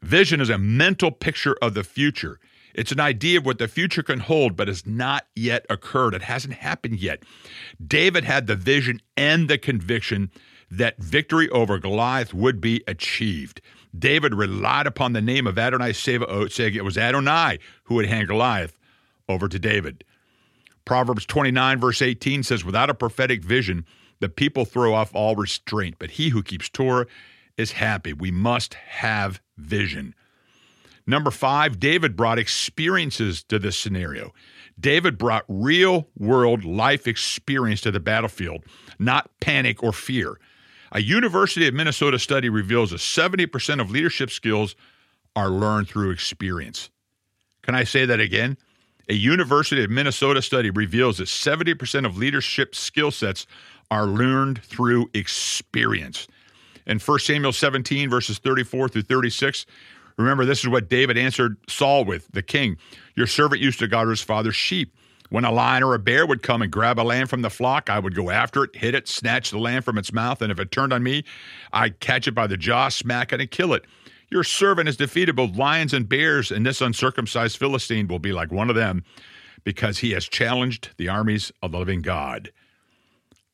Vision 0.00 0.40
is 0.40 0.48
a 0.48 0.58
mental 0.58 1.12
picture 1.12 1.54
of 1.60 1.74
the 1.74 1.84
future. 1.84 2.40
It's 2.74 2.90
an 2.90 2.98
idea 2.98 3.38
of 3.38 3.46
what 3.46 3.58
the 3.58 3.68
future 3.68 4.02
can 4.02 4.20
hold, 4.20 4.56
but 4.56 4.66
has 4.66 4.86
not 4.86 5.26
yet 5.36 5.66
occurred. 5.68 6.14
It 6.14 6.22
hasn't 6.22 6.54
happened 6.54 6.98
yet. 6.98 7.22
David 7.86 8.24
had 8.24 8.46
the 8.46 8.56
vision 8.56 9.00
and 9.16 9.48
the 9.48 9.58
conviction 9.58 10.30
that 10.70 10.98
victory 10.98 11.48
over 11.50 11.78
Goliath 11.78 12.32
would 12.32 12.60
be 12.60 12.82
achieved. 12.88 13.60
David 13.96 14.34
relied 14.34 14.86
upon 14.86 15.12
the 15.12 15.20
name 15.20 15.46
of 15.46 15.58
Adonai 15.58 15.90
Sevaot, 15.90 16.26
oh, 16.28 16.48
saying 16.48 16.74
it 16.74 16.84
was 16.84 16.98
Adonai 16.98 17.58
who 17.84 17.96
would 17.96 18.06
hand 18.06 18.28
Goliath 18.28 18.76
over 19.28 19.46
to 19.46 19.58
David. 19.58 20.04
Proverbs 20.84 21.26
29, 21.26 21.78
verse 21.78 22.02
18 22.02 22.42
says, 22.42 22.64
Without 22.64 22.90
a 22.90 22.94
prophetic 22.94 23.44
vision, 23.44 23.84
the 24.24 24.28
people 24.30 24.64
throw 24.64 24.94
off 24.94 25.14
all 25.14 25.36
restraint, 25.36 25.96
but 25.98 26.12
he 26.12 26.30
who 26.30 26.42
keeps 26.42 26.70
Torah 26.70 27.06
is 27.58 27.72
happy. 27.72 28.14
We 28.14 28.30
must 28.30 28.72
have 28.72 29.38
vision. 29.58 30.14
Number 31.06 31.30
five, 31.30 31.78
David 31.78 32.16
brought 32.16 32.38
experiences 32.38 33.42
to 33.44 33.58
this 33.58 33.76
scenario. 33.78 34.32
David 34.80 35.18
brought 35.18 35.44
real 35.46 36.08
world 36.18 36.64
life 36.64 37.06
experience 37.06 37.82
to 37.82 37.90
the 37.90 38.00
battlefield, 38.00 38.64
not 38.98 39.30
panic 39.40 39.82
or 39.82 39.92
fear. 39.92 40.40
A 40.92 41.02
University 41.02 41.68
of 41.68 41.74
Minnesota 41.74 42.18
study 42.18 42.48
reveals 42.48 42.92
that 42.92 43.00
70% 43.00 43.78
of 43.78 43.90
leadership 43.90 44.30
skills 44.30 44.74
are 45.36 45.50
learned 45.50 45.88
through 45.88 46.12
experience. 46.12 46.88
Can 47.60 47.74
I 47.74 47.84
say 47.84 48.06
that 48.06 48.20
again? 48.20 48.56
A 49.06 49.14
University 49.14 49.84
of 49.84 49.90
Minnesota 49.90 50.40
study 50.40 50.70
reveals 50.70 51.18
that 51.18 51.28
70% 51.28 52.06
of 52.06 52.16
leadership 52.16 52.74
skill 52.74 53.10
sets 53.10 53.46
are 53.90 54.06
learned 54.06 54.62
through 54.62 55.10
experience. 55.14 56.26
In 56.86 56.98
1 56.98 57.18
Samuel 57.20 57.52
17, 57.52 58.10
verses 58.10 58.38
34 58.38 58.88
through 58.88 59.02
36, 59.02 59.66
remember 60.16 60.44
this 60.44 60.60
is 60.60 60.68
what 60.68 60.88
David 60.88 61.16
answered 61.16 61.56
Saul 61.68 62.04
with, 62.04 62.28
the 62.32 62.42
king. 62.42 62.76
Your 63.14 63.26
servant 63.26 63.62
used 63.62 63.78
to 63.78 63.88
guard 63.88 64.08
his 64.08 64.22
father's 64.22 64.56
sheep. 64.56 64.94
When 65.30 65.44
a 65.44 65.50
lion 65.50 65.82
or 65.82 65.94
a 65.94 65.98
bear 65.98 66.26
would 66.26 66.42
come 66.42 66.62
and 66.62 66.70
grab 66.70 67.00
a 67.00 67.02
lamb 67.02 67.26
from 67.26 67.42
the 67.42 67.50
flock, 67.50 67.88
I 67.88 67.98
would 67.98 68.14
go 68.14 68.30
after 68.30 68.64
it, 68.64 68.76
hit 68.76 68.94
it, 68.94 69.08
snatch 69.08 69.50
the 69.50 69.58
lamb 69.58 69.82
from 69.82 69.98
its 69.98 70.12
mouth, 70.12 70.42
and 70.42 70.52
if 70.52 70.60
it 70.60 70.70
turned 70.70 70.92
on 70.92 71.02
me, 71.02 71.24
I'd 71.72 71.98
catch 72.00 72.28
it 72.28 72.34
by 72.34 72.46
the 72.46 72.56
jaw, 72.56 72.88
smack 72.90 73.32
it, 73.32 73.40
and 73.40 73.50
kill 73.50 73.72
it. 73.72 73.86
Your 74.30 74.44
servant 74.44 74.86
has 74.86 74.96
defeated 74.96 75.34
both 75.34 75.56
lions 75.56 75.94
and 75.94 76.08
bears, 76.08 76.50
and 76.50 76.64
this 76.64 76.80
uncircumcised 76.80 77.56
Philistine 77.56 78.06
will 78.06 78.18
be 78.18 78.32
like 78.32 78.52
one 78.52 78.68
of 78.68 78.76
them 78.76 79.02
because 79.64 79.98
he 79.98 80.10
has 80.10 80.28
challenged 80.28 80.90
the 80.98 81.08
armies 81.08 81.50
of 81.62 81.72
the 81.72 81.78
living 81.78 82.02
God. 82.02 82.52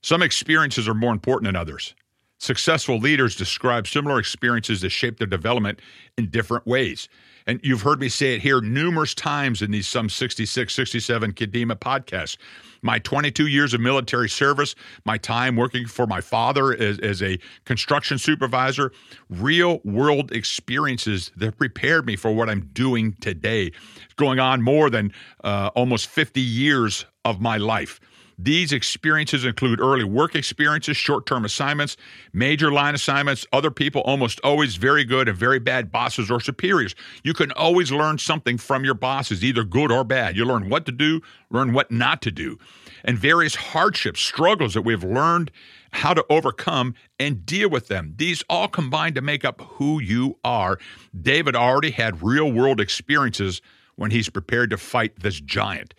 Some 0.02 0.23
experiences 0.23 0.88
are 0.88 0.95
more 0.95 1.12
important 1.12 1.49
than 1.49 1.57
others. 1.57 1.95
Successful 2.38 2.99
leaders 2.99 3.37
describe 3.37 3.87
similar 3.87 4.19
experiences 4.19 4.80
that 4.80 4.88
shape 4.88 5.19
their 5.19 5.26
development 5.26 5.80
in 6.16 6.30
different 6.30 6.66
ways. 6.66 7.07
And 7.47 7.61
you've 7.62 7.83
heard 7.83 8.00
me 8.00 8.09
say 8.09 8.35
it 8.35 8.40
here 8.40 8.62
numerous 8.62 9.14
times 9.14 9.61
in 9.61 9.71
these 9.71 9.87
some 9.87 10.09
66, 10.09 10.73
67 10.73 11.33
Kadima 11.33 11.75
podcasts. 11.75 12.38
My 12.80 12.99
22 12.99 13.47
years 13.47 13.75
of 13.75 13.80
military 13.80 14.28
service, 14.28 14.75
my 15.04 15.19
time 15.19 15.54
working 15.54 15.87
for 15.87 16.07
my 16.07 16.23
father 16.23 16.73
as, 16.73 16.99
as 17.00 17.23
a 17.23 17.38
construction 17.66 18.16
supervisor, 18.16 18.90
real 19.28 19.80
world 19.85 20.33
experiences 20.33 21.30
that 21.37 21.59
prepared 21.59 22.07
me 22.07 22.16
for 22.16 22.33
what 22.33 22.49
I'm 22.49 22.71
doing 22.73 23.16
today. 23.21 23.73
Going 24.16 24.38
on 24.38 24.62
more 24.62 24.88
than 24.88 25.12
uh, 25.45 25.71
almost 25.75 26.07
50 26.07 26.40
years 26.40 27.04
of 27.26 27.40
my 27.40 27.59
life. 27.59 28.00
These 28.42 28.73
experiences 28.73 29.44
include 29.44 29.80
early 29.80 30.04
work 30.04 30.35
experiences, 30.35 30.97
short 30.97 31.26
term 31.26 31.44
assignments, 31.44 31.99
major 32.32 32.73
line 32.73 32.94
assignments, 32.94 33.47
other 33.52 33.70
people, 33.70 34.00
almost 34.02 34.40
always 34.42 34.76
very 34.76 35.04
good 35.04 35.28
and 35.28 35.37
very 35.37 35.59
bad 35.59 35.92
bosses 35.92 36.30
or 36.30 36.40
superiors. 36.40 36.94
You 37.23 37.35
can 37.35 37.52
always 37.52 37.92
learn 37.92 38.16
something 38.16 38.56
from 38.56 38.85
your 38.85 38.94
bosses, 38.94 39.44
either 39.44 39.62
good 39.62 39.92
or 39.92 40.04
bad. 40.04 40.37
You 40.37 40.47
learn 40.47 40.70
what 40.70 40.87
to 40.87 40.92
do, 40.92 41.20
learn 41.50 41.75
what 41.75 41.90
not 41.90 42.23
to 42.23 42.30
do, 42.30 42.59
and 43.04 43.18
various 43.18 43.54
hardships, 43.56 44.20
struggles 44.20 44.73
that 44.73 44.82
we've 44.82 45.04
learned 45.04 45.50
how 45.92 46.14
to 46.14 46.25
overcome 46.30 46.94
and 47.18 47.44
deal 47.44 47.68
with 47.68 47.88
them. 47.88 48.14
These 48.16 48.42
all 48.49 48.68
combine 48.68 49.12
to 49.14 49.20
make 49.20 49.44
up 49.44 49.61
who 49.61 50.00
you 50.00 50.38
are. 50.44 50.78
David 51.20 51.56
already 51.56 51.90
had 51.90 52.23
real 52.23 52.50
world 52.50 52.80
experiences 52.80 53.61
when 53.97 54.11
he's 54.11 54.30
prepared 54.30 54.70
to 54.70 54.78
fight 54.78 55.20
this 55.20 55.40
giant. 55.40 55.92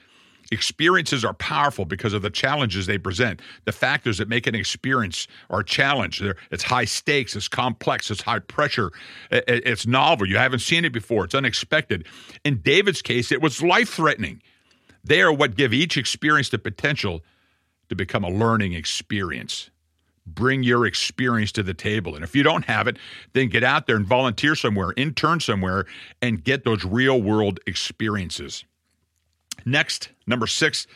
Experiences 0.52 1.24
are 1.24 1.34
powerful 1.34 1.86
because 1.86 2.14
of 2.14 2.22
the 2.22 2.30
challenges 2.30 2.86
they 2.86 2.98
present. 2.98 3.42
The 3.64 3.72
factors 3.72 4.18
that 4.18 4.28
make 4.28 4.48
an 4.48 4.56
experience 4.56 5.28
or 5.50 5.64
challenge. 5.64 6.22
It's 6.52 6.64
high 6.64 6.86
stakes, 6.86 7.36
it's 7.36 7.48
complex, 7.48 8.12
it's 8.12 8.22
high 8.22 8.40
pressure, 8.40 8.92
it's 9.32 9.88
novel. 9.88 10.28
You 10.28 10.38
haven't 10.38 10.60
seen 10.60 10.84
it 10.84 10.92
before, 10.92 11.24
it's 11.24 11.36
unexpected. 11.36 12.06
In 12.44 12.58
David's 12.58 13.02
case, 13.02 13.32
it 13.32 13.42
was 13.42 13.64
life 13.64 13.90
threatening. 13.90 14.42
They 15.04 15.22
are 15.22 15.32
what 15.32 15.56
give 15.56 15.74
each 15.74 15.96
experience 15.96 16.50
the 16.50 16.60
potential 16.60 17.22
to 17.90 17.96
become 17.96 18.24
a 18.24 18.30
learning 18.30 18.74
experience. 18.74 19.70
Bring 20.28 20.64
your 20.64 20.86
experience 20.86 21.52
to 21.54 21.64
the 21.64 21.74
table. 21.74 22.14
And 22.14 22.24
if 22.24 22.36
you 22.36 22.44
don't 22.44 22.66
have 22.66 22.88
it, 22.88 22.98
then 23.34 23.48
get 23.48 23.64
out 23.64 23.88
there 23.88 23.96
and 23.96 24.06
volunteer 24.06 24.56
somewhere, 24.56 24.94
intern 24.96 25.40
somewhere, 25.40 25.86
and 26.22 26.44
get 26.44 26.64
those 26.64 26.86
real 26.86 27.22
world 27.22 27.60
experiences. 27.66 28.64
Next, 29.66 30.10
number 30.28 30.48
six, 30.48 30.88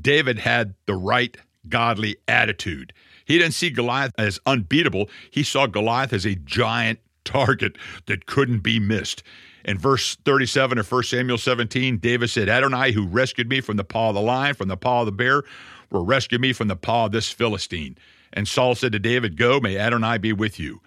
David 0.00 0.38
had 0.38 0.74
the 0.86 0.94
right 0.94 1.36
godly 1.68 2.16
attitude. 2.28 2.92
He 3.24 3.38
didn't 3.38 3.54
see 3.54 3.70
Goliath 3.70 4.14
as 4.18 4.38
unbeatable, 4.46 5.10
he 5.30 5.42
saw 5.42 5.66
Goliath 5.66 6.12
as 6.12 6.24
a 6.24 6.36
giant 6.36 7.00
target 7.24 7.76
that 8.06 8.26
couldn't 8.26 8.60
be 8.60 8.78
missed. 8.78 9.22
In 9.64 9.78
verse 9.78 10.16
37 10.24 10.78
of 10.78 10.90
1 10.90 11.02
Samuel 11.02 11.38
17, 11.38 11.98
David 11.98 12.30
said, 12.30 12.48
Adonai, 12.48 12.92
who 12.92 13.04
rescued 13.04 13.48
me 13.48 13.60
from 13.60 13.76
the 13.76 13.84
paw 13.84 14.10
of 14.10 14.14
the 14.14 14.20
lion, 14.20 14.54
from 14.54 14.68
the 14.68 14.76
paw 14.76 15.00
of 15.00 15.06
the 15.06 15.12
bear, 15.12 15.42
will 15.90 16.04
rescue 16.04 16.38
me 16.38 16.52
from 16.52 16.68
the 16.68 16.76
paw 16.76 17.06
of 17.06 17.12
this 17.12 17.32
Philistine. 17.32 17.98
And 18.32 18.46
Saul 18.46 18.76
said 18.76 18.92
to 18.92 19.00
David, 19.00 19.36
Go, 19.36 19.58
may 19.58 19.76
Adonai 19.76 20.18
be 20.18 20.32
with 20.32 20.60
you. 20.60 20.80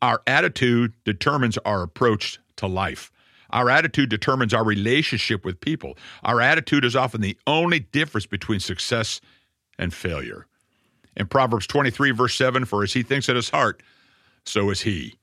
Our 0.00 0.22
attitude 0.26 0.92
determines 1.04 1.58
our 1.58 1.82
approach 1.82 2.38
to 2.56 2.66
life. 2.66 3.10
Our 3.52 3.70
attitude 3.70 4.08
determines 4.08 4.54
our 4.54 4.64
relationship 4.64 5.44
with 5.44 5.60
people. 5.60 5.96
Our 6.22 6.40
attitude 6.40 6.84
is 6.84 6.96
often 6.96 7.20
the 7.20 7.38
only 7.46 7.80
difference 7.80 8.26
between 8.26 8.60
success 8.60 9.20
and 9.78 9.92
failure. 9.92 10.46
In 11.16 11.26
Proverbs 11.26 11.66
23, 11.66 12.12
verse 12.12 12.34
7, 12.34 12.64
for 12.64 12.82
as 12.82 12.92
he 12.92 13.02
thinks 13.02 13.28
in 13.28 13.36
his 13.36 13.50
heart, 13.50 13.82
so 14.44 14.70
is 14.70 14.82
he. 14.82 15.16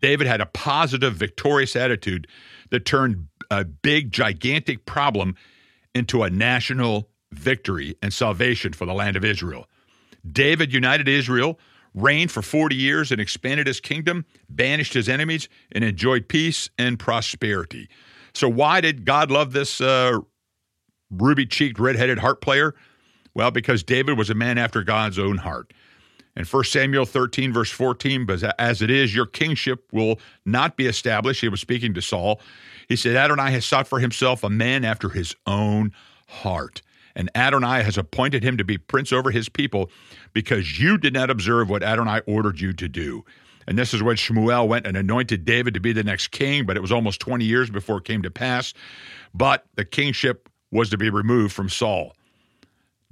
David 0.00 0.26
had 0.26 0.40
a 0.40 0.46
positive, 0.46 1.14
victorious 1.14 1.76
attitude 1.76 2.26
that 2.70 2.84
turned 2.84 3.28
a 3.50 3.64
big, 3.64 4.10
gigantic 4.10 4.84
problem 4.84 5.36
into 5.94 6.22
a 6.22 6.30
national 6.30 7.08
victory 7.32 7.96
and 8.02 8.12
salvation 8.12 8.72
for 8.72 8.84
the 8.84 8.92
land 8.92 9.16
of 9.16 9.24
Israel. 9.24 9.68
David 10.30 10.72
united 10.72 11.08
Israel 11.08 11.58
reigned 11.94 12.30
for 12.30 12.42
40 12.42 12.74
years 12.74 13.12
and 13.12 13.20
expanded 13.20 13.66
his 13.66 13.80
kingdom, 13.80 14.24
banished 14.48 14.94
his 14.94 15.08
enemies, 15.08 15.48
and 15.72 15.84
enjoyed 15.84 16.28
peace 16.28 16.70
and 16.78 16.98
prosperity. 16.98 17.88
So, 18.34 18.48
why 18.48 18.80
did 18.80 19.04
God 19.04 19.30
love 19.30 19.52
this 19.52 19.80
uh, 19.80 20.18
ruby 21.10 21.46
cheeked, 21.46 21.78
red 21.78 21.96
headed 21.96 22.18
harp 22.18 22.40
player? 22.40 22.74
Well, 23.34 23.50
because 23.50 23.82
David 23.82 24.18
was 24.18 24.30
a 24.30 24.34
man 24.34 24.58
after 24.58 24.82
God's 24.82 25.18
own 25.18 25.38
heart. 25.38 25.72
In 26.34 26.46
1 26.46 26.64
Samuel 26.64 27.04
13, 27.04 27.52
verse 27.52 27.70
14, 27.70 28.24
but 28.24 28.42
as 28.58 28.80
it 28.80 28.90
is, 28.90 29.14
your 29.14 29.26
kingship 29.26 29.84
will 29.92 30.18
not 30.46 30.78
be 30.78 30.86
established. 30.86 31.42
He 31.42 31.48
was 31.48 31.60
speaking 31.60 31.92
to 31.94 32.00
Saul. 32.00 32.40
He 32.88 32.96
said, 32.96 33.16
Adonai 33.16 33.52
has 33.52 33.66
sought 33.66 33.86
for 33.86 34.00
himself 34.00 34.42
a 34.42 34.48
man 34.48 34.84
after 34.84 35.10
his 35.10 35.34
own 35.46 35.92
heart 36.28 36.80
and 37.14 37.30
Adonai 37.34 37.82
has 37.82 37.98
appointed 37.98 38.42
him 38.42 38.56
to 38.56 38.64
be 38.64 38.78
prince 38.78 39.12
over 39.12 39.30
his 39.30 39.48
people 39.48 39.90
because 40.32 40.78
you 40.80 40.98
did 40.98 41.14
not 41.14 41.30
observe 41.30 41.68
what 41.68 41.82
Adonai 41.82 42.20
ordered 42.26 42.60
you 42.60 42.72
to 42.72 42.88
do. 42.88 43.24
And 43.66 43.78
this 43.78 43.94
is 43.94 44.02
when 44.02 44.16
Shmuel 44.16 44.66
went 44.66 44.86
and 44.86 44.96
anointed 44.96 45.44
David 45.44 45.74
to 45.74 45.80
be 45.80 45.92
the 45.92 46.02
next 46.02 46.28
king, 46.28 46.66
but 46.66 46.76
it 46.76 46.80
was 46.80 46.92
almost 46.92 47.20
20 47.20 47.44
years 47.44 47.70
before 47.70 47.98
it 47.98 48.04
came 48.04 48.22
to 48.22 48.30
pass. 48.30 48.74
But 49.34 49.64
the 49.76 49.84
kingship 49.84 50.48
was 50.70 50.90
to 50.90 50.98
be 50.98 51.10
removed 51.10 51.52
from 51.54 51.68
Saul. 51.68 52.16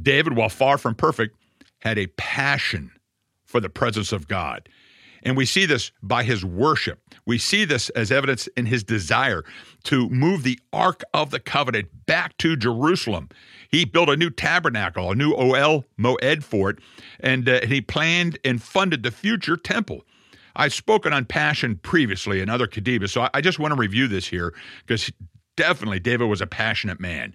David, 0.03 0.35
while 0.35 0.49
far 0.49 0.79
from 0.79 0.95
perfect, 0.95 1.37
had 1.79 1.99
a 1.99 2.07
passion 2.09 2.91
for 3.45 3.61
the 3.61 3.69
presence 3.69 4.13
of 4.13 4.29
God. 4.29 4.69
And 5.23 5.37
we 5.37 5.45
see 5.47 5.67
this 5.67 5.93
by 6.03 6.23
his 6.23 6.45
worship. 6.45 7.01
We 7.27 7.39
see 7.39 7.65
this 7.65 7.91
as 7.91 8.11
evidence 8.11 8.47
in 8.49 8.67
his 8.67 8.83
desire 8.83 9.45
to 9.85 10.09
move 10.09 10.43
the 10.43 10.59
Ark 10.73 11.03
of 11.13 11.31
the 11.31 11.41
Covenant 11.41 12.07
back 12.07 12.37
to 12.39 12.57
Jerusalem. 12.57 13.29
He 13.69 13.85
built 13.85 14.09
a 14.09 14.17
new 14.17 14.31
tabernacle, 14.31 15.11
a 15.11 15.15
new 15.15 15.33
Ohel 15.35 15.85
Moed 15.99 16.43
for 16.43 16.71
it, 16.71 16.79
and 17.21 17.49
uh, 17.49 17.67
he 17.67 17.81
planned 17.81 18.39
and 18.45 18.63
funded 18.63 19.03
the 19.03 19.11
future 19.11 19.57
temple. 19.57 20.05
I've 20.57 20.75
spoken 20.75 21.13
on 21.13 21.27
passion 21.27 21.77
previously 21.77 22.41
in 22.41 22.49
other 22.49 22.67
Kadimas, 22.67 23.11
so 23.11 23.29
I 23.33 23.41
just 23.41 23.59
want 23.59 23.73
to 23.73 23.79
review 23.79 24.09
this 24.09 24.27
here 24.27 24.55
because 24.85 25.11
definitely 25.57 26.01
David 26.01 26.27
was 26.27 26.41
a 26.41 26.47
passionate 26.47 27.01
man. 27.01 27.35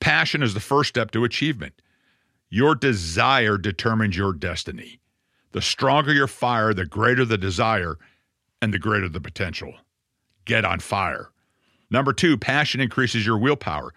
Passion 0.00 0.42
is 0.42 0.54
the 0.54 0.60
first 0.60 0.88
step 0.88 1.10
to 1.12 1.24
achievement. 1.24 1.80
Your 2.48 2.74
desire 2.74 3.58
determines 3.58 4.16
your 4.16 4.32
destiny. 4.32 5.00
The 5.56 5.62
stronger 5.62 6.12
your 6.12 6.26
fire, 6.26 6.74
the 6.74 6.84
greater 6.84 7.24
the 7.24 7.38
desire, 7.38 7.96
and 8.60 8.74
the 8.74 8.78
greater 8.78 9.08
the 9.08 9.22
potential. 9.22 9.72
Get 10.44 10.66
on 10.66 10.80
fire. 10.80 11.30
Number 11.88 12.12
two, 12.12 12.36
passion 12.36 12.78
increases 12.82 13.24
your 13.24 13.38
willpower. 13.38 13.94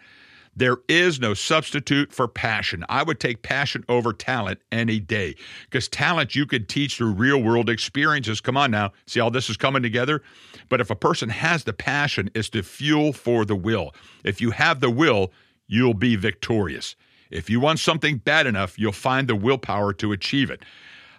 There 0.56 0.78
is 0.88 1.20
no 1.20 1.34
substitute 1.34 2.13
for 2.13 2.30
passion. 2.30 2.86
I 2.88 3.04
would 3.04 3.20
take 3.20 3.42
passion 3.42 3.84
over 3.89 4.13
talent 4.13 4.62
any 4.72 5.01
day 5.01 5.36
because 5.66 5.89
talent 5.89 6.34
you 6.34 6.46
could 6.46 6.70
teach 6.70 6.96
through 6.96 7.12
real 7.12 7.44
world 7.44 7.70
experiences. 7.70 8.39
Come 8.39 8.56
on 8.56 8.72
now, 8.72 8.94
see 9.06 9.20
how 9.20 9.30
this 9.30 9.50
is 9.50 9.58
coming 9.58 9.84
together? 9.84 10.24
But 10.70 10.80
if 10.80 10.89
a 10.89 10.96
person 10.96 11.28
has 11.28 11.66
the 11.66 11.74
passion, 11.74 12.30
it's 12.36 12.48
the 12.48 12.63
fuel 12.63 13.12
for 13.12 13.44
the 13.44 13.58
will. 13.58 13.94
If 14.24 14.39
you 14.39 14.51
have 14.51 14.80
the 14.80 14.89
will, 14.89 15.34
you'll 15.68 15.94
be 15.94 16.16
victorious. 16.16 16.96
If 17.30 17.50
you 17.50 17.60
want 17.60 17.80
something 17.80 18.20
bad 18.20 18.48
enough, 18.48 18.80
you'll 18.80 18.94
find 18.94 19.28
the 19.28 19.36
willpower 19.36 19.92
to 19.96 20.13
achieve 20.13 20.50
it. 20.50 20.63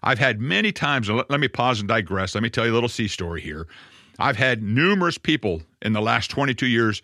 I've 0.02 0.18
had 0.18 0.40
many 0.40 0.72
times, 0.72 1.08
and 1.08 1.18
let, 1.18 1.30
let 1.30 1.40
me 1.40 1.48
pause 1.48 1.80
and 1.80 1.88
digress. 1.88 2.34
Let 2.34 2.42
me 2.42 2.50
tell 2.50 2.66
you 2.66 2.72
a 2.72 2.74
little 2.74 2.88
sea 2.88 3.08
story 3.08 3.40
here. 3.40 3.66
I've 4.18 4.36
had 4.36 4.62
numerous 4.62 5.18
people 5.18 5.62
in 5.82 5.92
the 5.92 6.00
last 6.00 6.30
22 6.30 6.66
years 6.66 7.02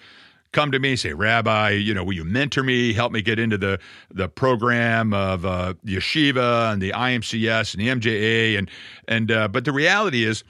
come 0.53 0.71
to 0.71 0.79
me 0.79 0.97
say 0.97 1.12
rabbi 1.12 1.71
you 1.71 1.93
know 1.93 2.03
will 2.03 2.15
you 2.15 2.25
mentor 2.25 2.62
me 2.62 2.95
help 2.95 3.12
me 3.12 3.21
get 3.21 3.38
into 3.38 3.59
the 3.59 3.79
the 4.11 4.29
program 4.29 5.12
of 5.12 5.45
uh, 5.45 5.75
yeshiva 5.85 6.73
and 6.73 6.81
the 6.81 6.93
IMCS 6.93 7.75
and 7.75 7.83
the 7.83 7.88
MJAA 7.88 8.57
and 8.57 8.71
and 9.07 9.31
uh, 9.31 9.49
but 9.49 9.65
the 9.65 9.73
reality 9.73 10.25
is 10.25 10.45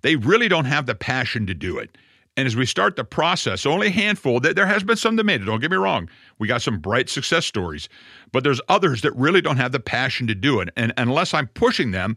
they 0.00 0.16
really 0.16 0.48
don't 0.48 0.64
have 0.64 0.86
the 0.86 0.94
passion 0.94 1.46
to 1.46 1.54
do 1.54 1.78
it 1.78 1.96
and 2.42 2.48
as 2.48 2.56
we 2.56 2.66
start 2.66 2.96
the 2.96 3.04
process, 3.04 3.64
only 3.64 3.86
a 3.86 3.90
handful, 3.90 4.40
there 4.40 4.66
has 4.66 4.82
been 4.82 4.96
some 4.96 5.14
that 5.14 5.22
made 5.22 5.42
it, 5.42 5.44
don't 5.44 5.60
get 5.60 5.70
me 5.70 5.76
wrong. 5.76 6.08
We 6.40 6.48
got 6.48 6.60
some 6.60 6.80
bright 6.80 7.08
success 7.08 7.46
stories, 7.46 7.88
but 8.32 8.42
there's 8.42 8.60
others 8.68 9.02
that 9.02 9.14
really 9.14 9.40
don't 9.40 9.58
have 9.58 9.70
the 9.70 9.78
passion 9.78 10.26
to 10.26 10.34
do 10.34 10.58
it. 10.58 10.70
And 10.76 10.92
unless 10.96 11.34
I'm 11.34 11.46
pushing 11.46 11.92
them, 11.92 12.16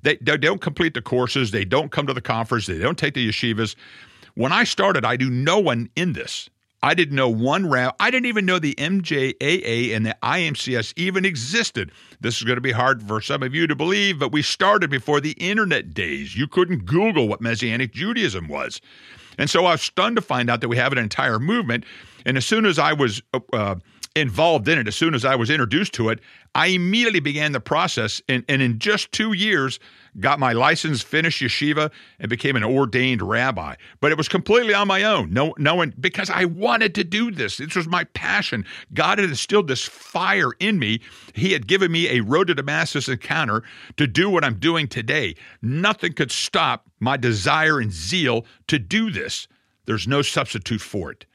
they, 0.00 0.16
they 0.16 0.38
don't 0.38 0.62
complete 0.62 0.94
the 0.94 1.02
courses, 1.02 1.50
they 1.50 1.66
don't 1.66 1.92
come 1.92 2.06
to 2.06 2.14
the 2.14 2.22
conference, 2.22 2.64
they 2.64 2.78
don't 2.78 2.96
take 2.96 3.12
the 3.12 3.28
yeshivas. 3.28 3.76
When 4.32 4.50
I 4.50 4.64
started, 4.64 5.04
I 5.04 5.16
knew 5.16 5.28
no 5.28 5.58
one 5.58 5.90
in 5.94 6.14
this. 6.14 6.48
I 6.82 6.94
didn't 6.94 7.16
know 7.16 7.28
one 7.28 7.68
rab. 7.68 7.96
I 8.00 8.10
didn't 8.10 8.28
even 8.28 8.46
know 8.46 8.58
the 8.58 8.76
MJAA 8.76 9.94
and 9.94 10.06
the 10.06 10.16
IMCS 10.22 10.94
even 10.96 11.26
existed. 11.26 11.92
This 12.22 12.38
is 12.38 12.44
going 12.44 12.56
to 12.56 12.62
be 12.62 12.72
hard 12.72 13.02
for 13.02 13.20
some 13.20 13.42
of 13.42 13.54
you 13.54 13.66
to 13.66 13.74
believe, 13.74 14.18
but 14.20 14.32
we 14.32 14.40
started 14.40 14.88
before 14.88 15.20
the 15.20 15.32
internet 15.32 15.92
days. 15.92 16.34
You 16.34 16.48
couldn't 16.48 16.86
Google 16.86 17.28
what 17.28 17.42
Messianic 17.42 17.92
Judaism 17.92 18.48
was. 18.48 18.80
And 19.38 19.50
so 19.50 19.66
I 19.66 19.72
was 19.72 19.82
stunned 19.82 20.16
to 20.16 20.22
find 20.22 20.50
out 20.50 20.60
that 20.60 20.68
we 20.68 20.76
have 20.76 20.92
an 20.92 20.98
entire 20.98 21.38
movement. 21.38 21.84
And 22.24 22.36
as 22.36 22.46
soon 22.46 22.66
as 22.66 22.78
I 22.78 22.92
was 22.92 23.22
uh, 23.52 23.76
involved 24.16 24.66
in 24.66 24.78
it, 24.78 24.88
as 24.88 24.96
soon 24.96 25.14
as 25.14 25.24
I 25.24 25.36
was 25.36 25.50
introduced 25.50 25.92
to 25.94 26.08
it, 26.08 26.20
I 26.54 26.68
immediately 26.68 27.20
began 27.20 27.52
the 27.52 27.60
process. 27.60 28.22
And, 28.28 28.44
and 28.48 28.62
in 28.62 28.78
just 28.78 29.12
two 29.12 29.34
years, 29.34 29.78
got 30.18 30.40
my 30.40 30.54
license, 30.54 31.02
finished 31.02 31.42
yeshiva, 31.42 31.92
and 32.18 32.30
became 32.30 32.56
an 32.56 32.64
ordained 32.64 33.20
rabbi. 33.20 33.74
But 34.00 34.12
it 34.12 34.18
was 34.18 34.28
completely 34.28 34.72
on 34.72 34.88
my 34.88 35.02
own. 35.02 35.32
No, 35.34 35.54
no 35.58 35.74
one 35.74 35.92
because 36.00 36.30
I 36.30 36.46
wanted 36.46 36.94
to 36.94 37.04
do 37.04 37.30
this. 37.30 37.58
This 37.58 37.76
was 37.76 37.86
my 37.86 38.04
passion. 38.04 38.64
God 38.94 39.18
had 39.18 39.28
instilled 39.28 39.68
this 39.68 39.84
fire 39.84 40.52
in 40.58 40.78
me. 40.78 41.00
He 41.34 41.52
had 41.52 41.66
given 41.66 41.92
me 41.92 42.08
a 42.08 42.22
road 42.22 42.46
to 42.46 42.54
Damascus 42.54 43.08
encounter 43.08 43.62
to 43.98 44.06
do 44.06 44.30
what 44.30 44.44
I'm 44.44 44.58
doing 44.58 44.88
today. 44.88 45.34
Nothing 45.60 46.14
could 46.14 46.32
stop 46.32 46.86
my 47.00 47.18
desire 47.18 47.78
and 47.78 47.92
zeal 47.92 48.46
to 48.68 48.78
do 48.78 49.10
this. 49.10 49.46
There's 49.84 50.08
no 50.08 50.22
substitute 50.22 50.80
for 50.80 51.12
it. 51.12 51.26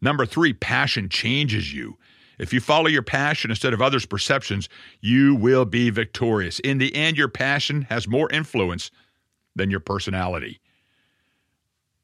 Number 0.00 0.26
three, 0.26 0.52
passion 0.52 1.08
changes 1.08 1.72
you. 1.72 1.96
If 2.38 2.52
you 2.52 2.60
follow 2.60 2.86
your 2.86 3.02
passion 3.02 3.50
instead 3.50 3.72
of 3.72 3.80
others' 3.80 4.06
perceptions, 4.06 4.68
you 5.00 5.34
will 5.34 5.64
be 5.64 5.90
victorious. 5.90 6.58
In 6.60 6.78
the 6.78 6.94
end, 6.94 7.16
your 7.16 7.28
passion 7.28 7.82
has 7.82 8.06
more 8.06 8.30
influence 8.30 8.90
than 9.54 9.70
your 9.70 9.80
personality. 9.80 10.60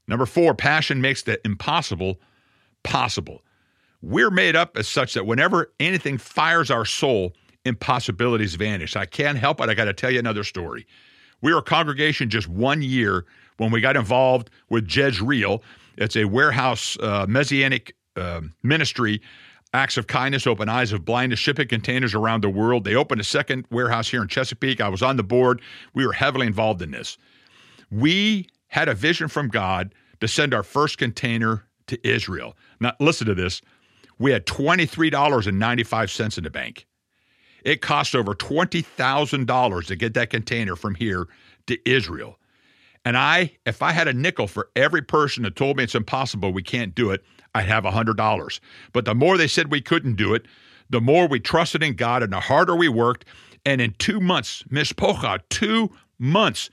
Number 0.09 0.27
four, 0.27 0.55
passion 0.55 1.01
makes 1.01 1.23
the 1.23 1.41
impossible 1.45 2.19
possible. 2.83 3.43
We're 4.01 4.31
made 4.31 4.57
up 4.57 4.77
as 4.77 4.89
such 4.89 5.15
that 5.15 5.27
whenever 5.27 5.73
anything 5.79 6.19
fires 6.19 6.71
our 6.71 6.85
soul, 6.85 7.35
impossibilities 7.65 8.57
vanish. 8.57 8.97
I 8.97 9.07
can't 9.07 9.39
help 9.39 9.61
it. 9.61 9.69
I 9.69 9.75
got 9.75 9.85
to 9.85 9.93
tell 9.93 10.11
you 10.11 10.19
another 10.19 10.45
story. 10.45 10.87
We 11.41 11.53
were 11.53 11.61
a 11.61 11.63
congregation 11.63 12.31
just 12.31 12.49
one 12.49 12.83
year 12.83 13.25
when 13.59 13.71
we 13.71 13.81
got 13.81 13.97
involved 13.97 14.51
with 14.71 14.89
Jezreel. 14.95 15.63
It's 15.97 16.17
a 16.17 16.25
warehouse 16.25 16.97
uh, 17.01 17.27
messianic 17.29 17.95
uh, 18.17 18.41
ministry 18.63 19.21
acts 19.73 19.97
of 19.97 20.07
kindness, 20.07 20.47
open 20.47 20.69
eyes 20.69 20.93
of 20.93 21.05
blindness, 21.05 21.41
shipping 21.41 21.69
containers 21.69 22.15
around 22.15 22.43
the 22.43 22.51
world. 22.51 22.85
They 22.85 22.95
opened 22.95 23.21
a 23.21 23.25
second 23.25 23.67
warehouse 23.71 24.09
here 24.09 24.23
in 24.23 24.29
Chesapeake. 24.29 24.81
I 24.81 24.89
was 24.89 25.03
on 25.03 25.17
the 25.17 25.23
board. 25.23 25.61
We 25.95 26.07
were 26.07 26.13
heavily 26.13 26.47
involved 26.47 26.83
in 26.83 26.91
this. 26.91 27.17
We 27.91 28.49
had 28.69 28.89
a 28.89 28.95
vision 28.95 29.29
from 29.29 29.49
God 29.49 29.95
to 30.21 30.29
send 30.29 30.55
our 30.55 30.63
first 30.63 30.99
container 30.99 31.65
to 31.87 32.09
Israel. 32.09 32.57
Now, 32.81 32.93
listen 33.01 33.27
to 33.27 33.35
this. 33.35 33.61
We 34.19 34.31
had 34.31 34.47
$23.95 34.47 36.39
in 36.39 36.45
the 36.45 36.51
bank. 36.51 36.87
It 37.65 37.81
cost 37.81 38.15
over 38.15 38.35
$20,000 38.35 39.87
to 39.87 39.97
get 39.97 40.15
that 40.15 40.31
container 40.31 40.77
from 40.77 40.95
here 40.95 41.29
to 41.67 41.79
Israel. 41.89 42.39
And 43.05 43.17
I, 43.17 43.57
if 43.67 43.83
I 43.83 43.93
had 43.93 44.09
a 44.09 44.13
nickel 44.13 44.47
for 44.47 44.69
every 44.77 45.03
person 45.03 45.43
that 45.43 45.57
told 45.57 45.77
me 45.77 45.85
it's 45.85 45.95
impossible, 45.95 46.53
we 46.53 46.63
can't 46.63 46.95
do 46.95 47.11
it, 47.11 47.25
I'd 47.55 47.67
have 47.67 47.85
$100. 47.85 48.61
But 48.93 49.05
the 49.05 49.15
more 49.15 49.37
they 49.37 49.49
said 49.49 49.71
we 49.71 49.81
couldn't 49.81 50.17
do 50.17 50.35
it, 50.35 50.47
the 50.89 51.01
more 51.01 51.27
we 51.27 51.41
trusted 51.41 51.83
in 51.83 51.95
God 51.95 52.23
and 52.23 52.33
the 52.33 52.41
harder 52.41 52.77
we 52.77 52.89
worked. 52.89 53.25
And 53.65 53.81
in 53.81 53.95
two 53.99 54.21
months, 54.21 54.63
Mishpocha, 54.71 55.41
two 55.49 55.91
months, 56.19 56.71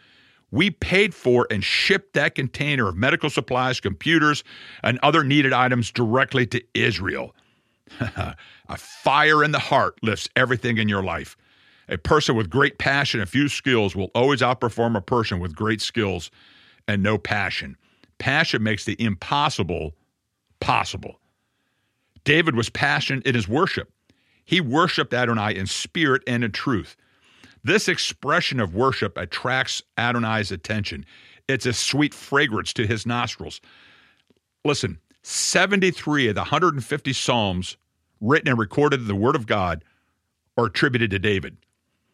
we 0.51 0.71
paid 0.71 1.13
for 1.13 1.47
and 1.51 1.63
shipped 1.63 2.13
that 2.13 2.35
container 2.35 2.89
of 2.89 2.95
medical 2.95 3.29
supplies, 3.29 3.79
computers, 3.79 4.43
and 4.83 4.99
other 5.03 5.23
needed 5.23 5.53
items 5.53 5.91
directly 5.91 6.45
to 6.47 6.63
Israel. 6.73 7.35
a 7.99 8.35
fire 8.77 9.43
in 9.43 9.51
the 9.51 9.59
heart 9.59 9.97
lifts 10.01 10.29
everything 10.35 10.77
in 10.77 10.89
your 10.89 11.03
life. 11.03 11.37
A 11.89 11.97
person 11.97 12.35
with 12.35 12.51
great 12.51 12.77
passion 12.77 13.19
and 13.19 13.27
few 13.27 13.47
skills 13.47 13.95
will 13.95 14.11
always 14.13 14.41
outperform 14.41 14.95
a 14.95 15.01
person 15.01 15.39
with 15.39 15.55
great 15.55 15.81
skills 15.81 16.29
and 16.87 17.01
no 17.01 17.17
passion. 17.17 17.75
Passion 18.19 18.61
makes 18.61 18.85
the 18.85 18.95
impossible 19.01 19.95
possible. 20.59 21.19
David 22.23 22.55
was 22.55 22.69
passionate 22.69 23.25
in 23.25 23.33
his 23.33 23.47
worship. 23.47 23.91
He 24.45 24.61
worshiped 24.61 25.13
Adonai 25.13 25.55
in 25.55 25.65
spirit 25.65 26.21
and 26.27 26.43
in 26.43 26.51
truth. 26.51 26.95
This 27.63 27.87
expression 27.87 28.59
of 28.59 28.75
worship 28.75 29.17
attracts 29.17 29.81
Adonai's 29.97 30.51
attention. 30.51 31.05
It's 31.47 31.65
a 31.65 31.73
sweet 31.73 32.13
fragrance 32.13 32.71
to 32.73 32.85
his 32.85 33.05
nostrils. 33.05 33.61
Listen, 34.63 34.99
73 35.23 36.27
of 36.27 36.35
the 36.35 36.41
150 36.41 37.13
Psalms 37.13 37.77
written 38.21 38.49
and 38.49 38.59
recorded 38.59 39.01
in 39.01 39.07
the 39.07 39.15
Word 39.15 39.35
of 39.35 39.47
God 39.47 39.83
are 40.57 40.65
attributed 40.65 41.09
to 41.11 41.19
David. 41.19 41.57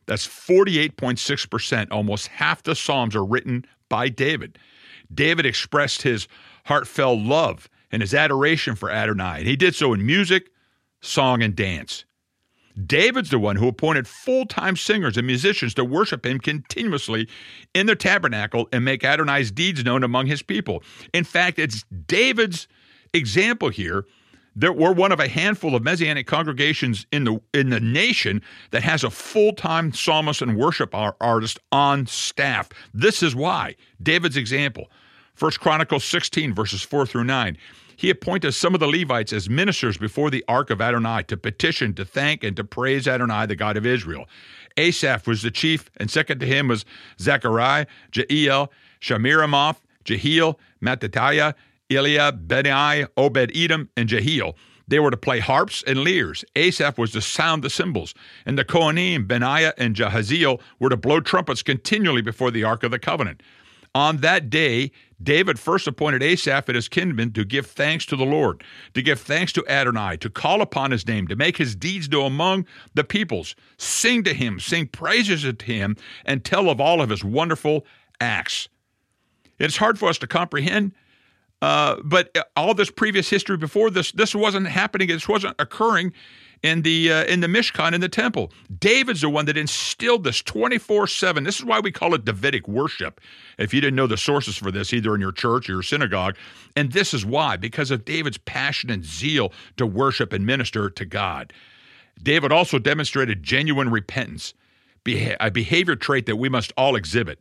That's 0.05 0.27
48.6%. 0.27 1.87
Almost 1.91 2.27
half 2.27 2.63
the 2.63 2.75
Psalms 2.75 3.15
are 3.15 3.25
written 3.25 3.65
by 3.89 4.09
David. 4.09 4.57
David 5.13 5.45
expressed 5.45 6.01
his 6.01 6.27
heartfelt 6.65 7.19
love 7.19 7.69
and 7.91 8.01
his 8.01 8.13
adoration 8.13 8.75
for 8.75 8.89
Adonai, 8.89 9.39
and 9.39 9.47
he 9.47 9.55
did 9.55 9.75
so 9.75 9.93
in 9.93 10.05
music, 10.05 10.49
song, 11.01 11.41
and 11.43 11.55
dance. 11.55 12.05
David's 12.85 13.29
the 13.29 13.39
one 13.39 13.55
who 13.55 13.67
appointed 13.67 14.07
full 14.07 14.45
time 14.45 14.75
singers 14.75 15.15
and 15.15 15.25
musicians 15.25 15.73
to 15.75 15.85
worship 15.85 16.25
him 16.25 16.39
continuously 16.39 17.29
in 17.73 17.85
the 17.85 17.95
tabernacle 17.95 18.67
and 18.73 18.83
make 18.83 19.03
Adonai's 19.03 19.51
deeds 19.51 19.85
known 19.85 20.03
among 20.03 20.25
his 20.25 20.41
people. 20.41 20.83
In 21.13 21.23
fact, 21.23 21.57
it's 21.57 21.85
David's 22.07 22.67
example 23.13 23.69
here 23.69 24.05
that 24.55 24.77
we're 24.77 24.93
one 24.93 25.11
of 25.11 25.19
a 25.19 25.27
handful 25.27 25.75
of 25.75 25.83
messianic 25.83 26.27
congregations 26.27 27.05
in 27.11 27.23
the 27.23 27.39
in 27.53 27.69
the 27.69 27.79
nation 27.79 28.41
that 28.71 28.83
has 28.83 29.03
a 29.03 29.09
full-time 29.09 29.93
psalmist 29.93 30.41
and 30.41 30.57
worship 30.57 30.93
artist 30.93 31.59
on 31.71 32.05
staff. 32.07 32.69
This 32.93 33.21
is 33.21 33.35
why 33.35 33.75
David's 34.01 34.37
example. 34.37 34.89
First 35.33 35.59
Chronicles 35.59 36.05
16 36.05 36.53
verses 36.53 36.81
4 36.81 37.05
through 37.05 37.25
9. 37.25 37.57
He 37.97 38.09
appointed 38.09 38.53
some 38.53 38.73
of 38.73 38.79
the 38.79 38.87
Levites 38.87 39.31
as 39.31 39.49
ministers 39.49 39.97
before 39.97 40.29
the 40.29 40.43
ark 40.47 40.69
of 40.69 40.81
Adonai 40.81 41.23
to 41.23 41.37
petition, 41.37 41.93
to 41.93 42.03
thank, 42.03 42.43
and 42.43 42.55
to 42.57 42.63
praise 42.63 43.07
Adonai, 43.07 43.45
the 43.45 43.55
God 43.55 43.77
of 43.77 43.85
Israel. 43.85 44.27
Asaph 44.77 45.27
was 45.27 45.41
the 45.41 45.51
chief, 45.51 45.89
and 45.97 46.11
second 46.11 46.39
to 46.39 46.45
him 46.45 46.67
was 46.67 46.83
Zechariah, 47.19 47.85
Jeiel, 48.11 48.67
Shemiramoth, 48.99 49.77
Jehiel, 50.03 50.59
Mattithiah, 50.81 51.53
Eliab, 51.89 52.47
Benai, 52.47 53.07
Obed 53.17 53.51
Edom, 53.55 53.89
and 53.95 54.09
Jehiel. 54.09 54.55
They 54.87 54.99
were 54.99 55.11
to 55.11 55.17
play 55.17 55.39
harps 55.39 55.83
and 55.87 56.03
lyres. 56.03 56.45
Asaph 56.55 56.97
was 56.97 57.11
to 57.11 57.21
sound 57.21 57.63
the 57.63 57.69
cymbals, 57.69 58.13
and 58.45 58.57
the 58.57 58.65
Kohanim, 58.65 59.27
Benaiah, 59.27 59.73
and 59.77 59.95
Jahaziel 59.95 60.61
were 60.79 60.89
to 60.89 60.97
blow 60.97 61.19
trumpets 61.19 61.63
continually 61.63 62.21
before 62.21 62.51
the 62.51 62.63
Ark 62.63 62.83
of 62.83 62.91
the 62.91 62.99
Covenant. 62.99 63.41
On 63.95 64.17
that 64.17 64.49
day, 64.49 64.91
David 65.23 65.57
first 65.57 65.87
appointed 65.87 66.21
Asaph 66.21 66.67
and 66.67 66.75
his 66.75 66.89
kinsmen 66.89 67.31
to 67.31 67.45
give 67.45 67.65
thanks 67.65 68.05
to 68.07 68.17
the 68.17 68.25
Lord, 68.25 68.63
to 68.93 69.01
give 69.01 69.21
thanks 69.21 69.53
to 69.53 69.65
Adonai, 69.67 70.17
to 70.17 70.29
call 70.29 70.61
upon 70.61 70.91
his 70.91 71.07
name, 71.07 71.27
to 71.29 71.35
make 71.35 71.57
his 71.57 71.75
deeds 71.75 72.09
known 72.09 72.25
among 72.25 72.65
the 72.93 73.05
peoples, 73.05 73.55
sing 73.77 74.23
to 74.23 74.33
him, 74.33 74.59
sing 74.59 74.87
praises 74.87 75.43
to 75.43 75.65
him, 75.65 75.95
and 76.25 76.43
tell 76.43 76.69
of 76.69 76.81
all 76.81 77.01
of 77.01 77.09
his 77.09 77.23
wonderful 77.23 77.85
acts. 78.19 78.67
It's 79.57 79.77
hard 79.77 79.97
for 79.97 80.09
us 80.09 80.17
to 80.17 80.27
comprehend 80.27 80.91
uh, 81.61 81.97
but 82.03 82.35
all 82.55 82.73
this 82.73 82.91
previous 82.91 83.29
history 83.29 83.57
before 83.57 83.89
this, 83.89 84.11
this 84.11 84.35
wasn't 84.35 84.67
happening. 84.67 85.07
This 85.07 85.27
wasn't 85.27 85.55
occurring 85.59 86.13
in 86.63 86.81
the 86.81 87.11
uh, 87.11 87.23
in 87.25 87.41
the 87.41 87.47
Mishkan 87.47 87.93
in 87.93 88.01
the 88.01 88.09
temple. 88.09 88.51
David's 88.79 89.21
the 89.21 89.29
one 89.29 89.45
that 89.45 89.57
instilled 89.57 90.23
this 90.23 90.41
24/7. 90.41 91.45
This 91.45 91.59
is 91.59 91.65
why 91.65 91.79
we 91.79 91.91
call 91.91 92.13
it 92.13 92.25
Davidic 92.25 92.67
worship. 92.67 93.21
If 93.57 93.73
you 93.73 93.81
didn't 93.81 93.95
know 93.95 94.07
the 94.07 94.17
sources 94.17 94.57
for 94.57 94.71
this 94.71 94.93
either 94.93 95.13
in 95.15 95.21
your 95.21 95.31
church 95.31 95.69
or 95.69 95.73
your 95.73 95.83
synagogue, 95.83 96.35
and 96.75 96.91
this 96.91 97.13
is 97.13 97.25
why 97.25 97.57
because 97.57 97.91
of 97.91 98.05
David's 98.05 98.37
passion 98.37 98.89
and 98.89 99.05
zeal 99.05 99.53
to 99.77 99.85
worship 99.85 100.33
and 100.33 100.45
minister 100.45 100.89
to 100.89 101.05
God. 101.05 101.53
David 102.21 102.51
also 102.51 102.79
demonstrated 102.79 103.43
genuine 103.43 103.89
repentance, 103.89 104.53
a 105.07 105.51
behavior 105.51 105.95
trait 105.95 106.25
that 106.25 106.37
we 106.37 106.49
must 106.49 106.71
all 106.77 106.95
exhibit. 106.95 107.39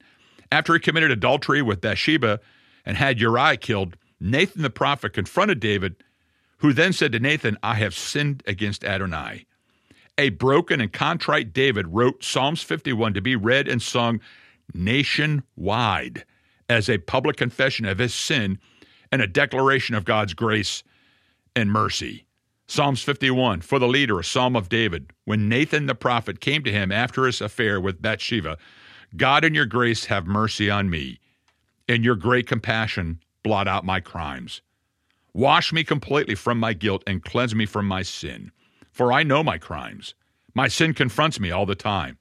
After 0.50 0.74
he 0.74 0.80
committed 0.80 1.10
adultery 1.10 1.62
with 1.62 1.80
Bathsheba 1.80 2.40
and 2.84 2.96
had 2.96 3.20
Uriah 3.20 3.56
killed, 3.56 3.96
Nathan 4.24 4.62
the 4.62 4.70
prophet 4.70 5.12
confronted 5.12 5.60
David, 5.60 5.96
who 6.58 6.72
then 6.72 6.94
said 6.94 7.12
to 7.12 7.20
Nathan, 7.20 7.58
I 7.62 7.74
have 7.74 7.94
sinned 7.94 8.42
against 8.46 8.82
Adonai. 8.82 9.44
A 10.16 10.30
broken 10.30 10.80
and 10.80 10.90
contrite 10.90 11.52
David 11.52 11.88
wrote 11.88 12.24
Psalms 12.24 12.62
51 12.62 13.12
to 13.12 13.20
be 13.20 13.36
read 13.36 13.68
and 13.68 13.82
sung 13.82 14.20
nationwide 14.72 16.24
as 16.70 16.88
a 16.88 16.96
public 16.96 17.36
confession 17.36 17.84
of 17.84 17.98
his 17.98 18.14
sin 18.14 18.58
and 19.12 19.20
a 19.20 19.26
declaration 19.26 19.94
of 19.94 20.06
God's 20.06 20.32
grace 20.32 20.82
and 21.54 21.70
mercy. 21.70 22.24
Psalms 22.66 23.02
51 23.02 23.60
For 23.60 23.78
the 23.78 23.86
leader, 23.86 24.18
a 24.18 24.24
psalm 24.24 24.56
of 24.56 24.70
David. 24.70 25.10
When 25.26 25.50
Nathan 25.50 25.84
the 25.84 25.94
prophet 25.94 26.40
came 26.40 26.62
to 26.64 26.72
him 26.72 26.90
after 26.90 27.26
his 27.26 27.42
affair 27.42 27.78
with 27.78 28.00
Bathsheba, 28.00 28.56
God 29.18 29.44
in 29.44 29.52
your 29.52 29.66
grace 29.66 30.06
have 30.06 30.26
mercy 30.26 30.70
on 30.70 30.88
me. 30.88 31.20
In 31.86 32.02
your 32.02 32.16
great 32.16 32.46
compassion, 32.46 33.20
blot 33.44 33.68
out 33.68 33.84
my 33.84 34.00
crimes. 34.00 34.62
Wash 35.32 35.72
me 35.72 35.84
completely 35.84 36.34
from 36.34 36.58
my 36.58 36.72
guilt 36.72 37.04
and 37.06 37.22
cleanse 37.22 37.54
me 37.54 37.66
from 37.66 37.86
my 37.86 38.02
sin. 38.02 38.50
For 38.90 39.12
I 39.12 39.22
know 39.22 39.44
my 39.44 39.58
crimes. 39.58 40.14
My 40.54 40.66
sin 40.66 40.94
confronts 40.94 41.38
me 41.38 41.52
all 41.52 41.66
the 41.66 41.76
time. 41.76 42.18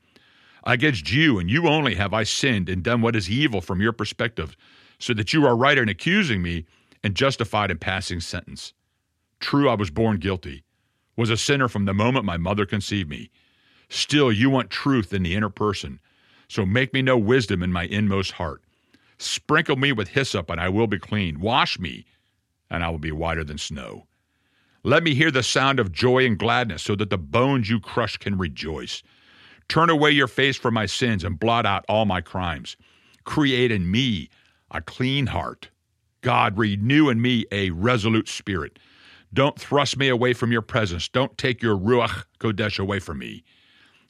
Against 0.66 1.12
you 1.12 1.40
and 1.40 1.50
you 1.50 1.68
only 1.68 1.96
have 1.96 2.14
I 2.14 2.24
sinned 2.24 2.70
and 2.70 2.84
done 2.84 3.02
what 3.02 3.16
is 3.16 3.30
evil 3.30 3.62
from 3.62 3.82
your 3.82 3.94
perspective, 3.94 4.56
so 5.00 5.14
that 5.14 5.34
you 5.34 5.46
are 5.46 5.56
right 5.56 5.78
in 5.78 5.90
accusing 5.90 6.42
me 6.42 6.66
and 7.04 7.16
justified 7.16 7.70
in 7.70 7.78
passing 7.78 8.20
sentence. 8.20 8.74
True, 9.40 9.70
I 9.70 9.76
was 9.76 9.90
born 9.90 10.18
guilty, 10.18 10.64
was 11.18 11.30
a 11.30 11.38
sinner 11.38 11.68
from 11.68 11.86
the 11.86 11.94
moment 11.94 12.26
my 12.26 12.38
mother 12.38 12.66
conceived 12.66 13.10
me. 13.10 13.30
Still, 13.90 14.32
you 14.32 14.50
want 14.50 14.70
truth 14.70 15.14
in 15.14 15.24
the 15.24 15.36
inner 15.36 15.50
person, 15.50 16.00
so 16.48 16.66
make 16.66 16.94
me 16.94 17.02
know 17.02 17.18
wisdom 17.18 17.62
in 17.62 17.72
my 17.72 17.84
inmost 17.84 18.32
heart. 18.34 18.64
Sprinkle 19.24 19.76
me 19.78 19.92
with 19.92 20.10
hyssop, 20.10 20.50
and 20.50 20.60
I 20.60 20.70
will 20.70 20.88
be 20.88 21.00
clean. 21.00 21.40
Wash 21.40 21.80
me, 21.80 22.06
and 22.70 22.84
I 22.84 22.90
will 22.90 23.00
be 23.00 23.12
whiter 23.12 23.44
than 23.44 23.58
snow. 23.58 24.06
Let 24.84 25.04
me 25.04 25.16
hear 25.16 25.32
the 25.32 25.44
sound 25.44 25.80
of 25.80 25.92
joy 25.92 26.26
and 26.26 26.38
gladness, 26.38 26.84
so 26.84 26.96
that 26.96 27.10
the 27.10 27.18
bones 27.18 27.70
you 27.70 27.80
crush 27.80 28.18
can 28.18 28.38
rejoice. 28.38 29.02
Turn 29.70 29.90
away 29.90 30.12
your 30.12 30.28
face 30.28 30.58
from 30.58 30.74
my 30.74 30.86
sins 30.86 31.24
and 31.24 31.40
blot 31.40 31.66
out 31.66 31.86
all 31.88 32.06
my 32.06 32.22
crimes. 32.22 32.76
Create 33.24 33.72
in 33.72 33.90
me 33.90 34.30
a 34.72 34.82
clean 34.82 35.28
heart. 35.28 35.70
God, 36.22 36.58
renew 36.58 37.10
in 37.10 37.22
me 37.22 37.46
a 37.52 37.70
resolute 37.70 38.28
spirit. 38.28 38.78
Don't 39.34 39.60
thrust 39.60 39.98
me 39.98 40.10
away 40.10 40.34
from 40.34 40.52
your 40.52 40.62
presence. 40.62 41.08
Don't 41.08 41.38
take 41.38 41.62
your 41.62 41.78
Ruach 41.78 42.26
Kodesh 42.40 42.80
away 42.80 43.00
from 43.00 43.20
me. 43.20 43.44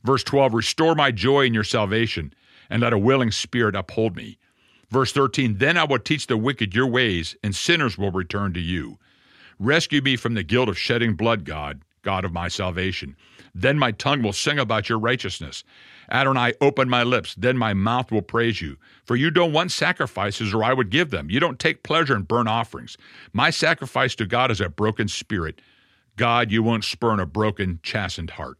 Verse 0.03 0.23
12 0.23 0.53
Restore 0.53 0.95
my 0.95 1.11
joy 1.11 1.45
in 1.45 1.53
your 1.53 1.63
salvation, 1.63 2.33
and 2.69 2.81
let 2.81 2.93
a 2.93 2.97
willing 2.97 3.31
spirit 3.31 3.75
uphold 3.75 4.15
me. 4.15 4.37
Verse 4.93 5.11
13 5.11 5.57
Then 5.57 5.75
I 5.75 5.85
will 5.85 5.97
teach 5.97 6.27
the 6.27 6.37
wicked 6.37 6.75
your 6.75 6.85
ways, 6.85 7.35
and 7.43 7.55
sinners 7.55 7.97
will 7.97 8.11
return 8.11 8.53
to 8.53 8.59
you. 8.59 8.99
Rescue 9.57 10.03
me 10.03 10.15
from 10.15 10.35
the 10.35 10.43
guilt 10.43 10.69
of 10.69 10.77
shedding 10.77 11.15
blood, 11.15 11.45
God, 11.45 11.81
God 12.03 12.23
of 12.23 12.31
my 12.31 12.47
salvation. 12.47 13.15
Then 13.55 13.79
my 13.79 13.91
tongue 13.91 14.21
will 14.21 14.33
sing 14.33 14.59
about 14.59 14.89
your 14.89 14.99
righteousness. 14.99 15.63
Adonai, 16.11 16.53
open 16.61 16.89
my 16.89 17.01
lips, 17.01 17.33
then 17.33 17.57
my 17.57 17.73
mouth 17.73 18.11
will 18.11 18.21
praise 18.21 18.61
you. 18.61 18.77
For 19.03 19.15
you 19.15 19.31
don't 19.31 19.51
want 19.51 19.71
sacrifices, 19.71 20.53
or 20.53 20.63
I 20.63 20.73
would 20.73 20.91
give 20.91 21.09
them. 21.09 21.31
You 21.31 21.39
don't 21.39 21.57
take 21.57 21.81
pleasure 21.81 22.15
in 22.15 22.23
burnt 22.23 22.47
offerings. 22.49 22.95
My 23.31 23.49
sacrifice 23.49 24.13
to 24.15 24.27
God 24.27 24.51
is 24.51 24.61
a 24.61 24.69
broken 24.69 25.07
spirit. 25.07 25.59
God, 26.17 26.51
you 26.51 26.61
won't 26.61 26.83
spurn 26.83 27.19
a 27.19 27.25
broken, 27.25 27.79
chastened 27.81 28.31
heart. 28.31 28.59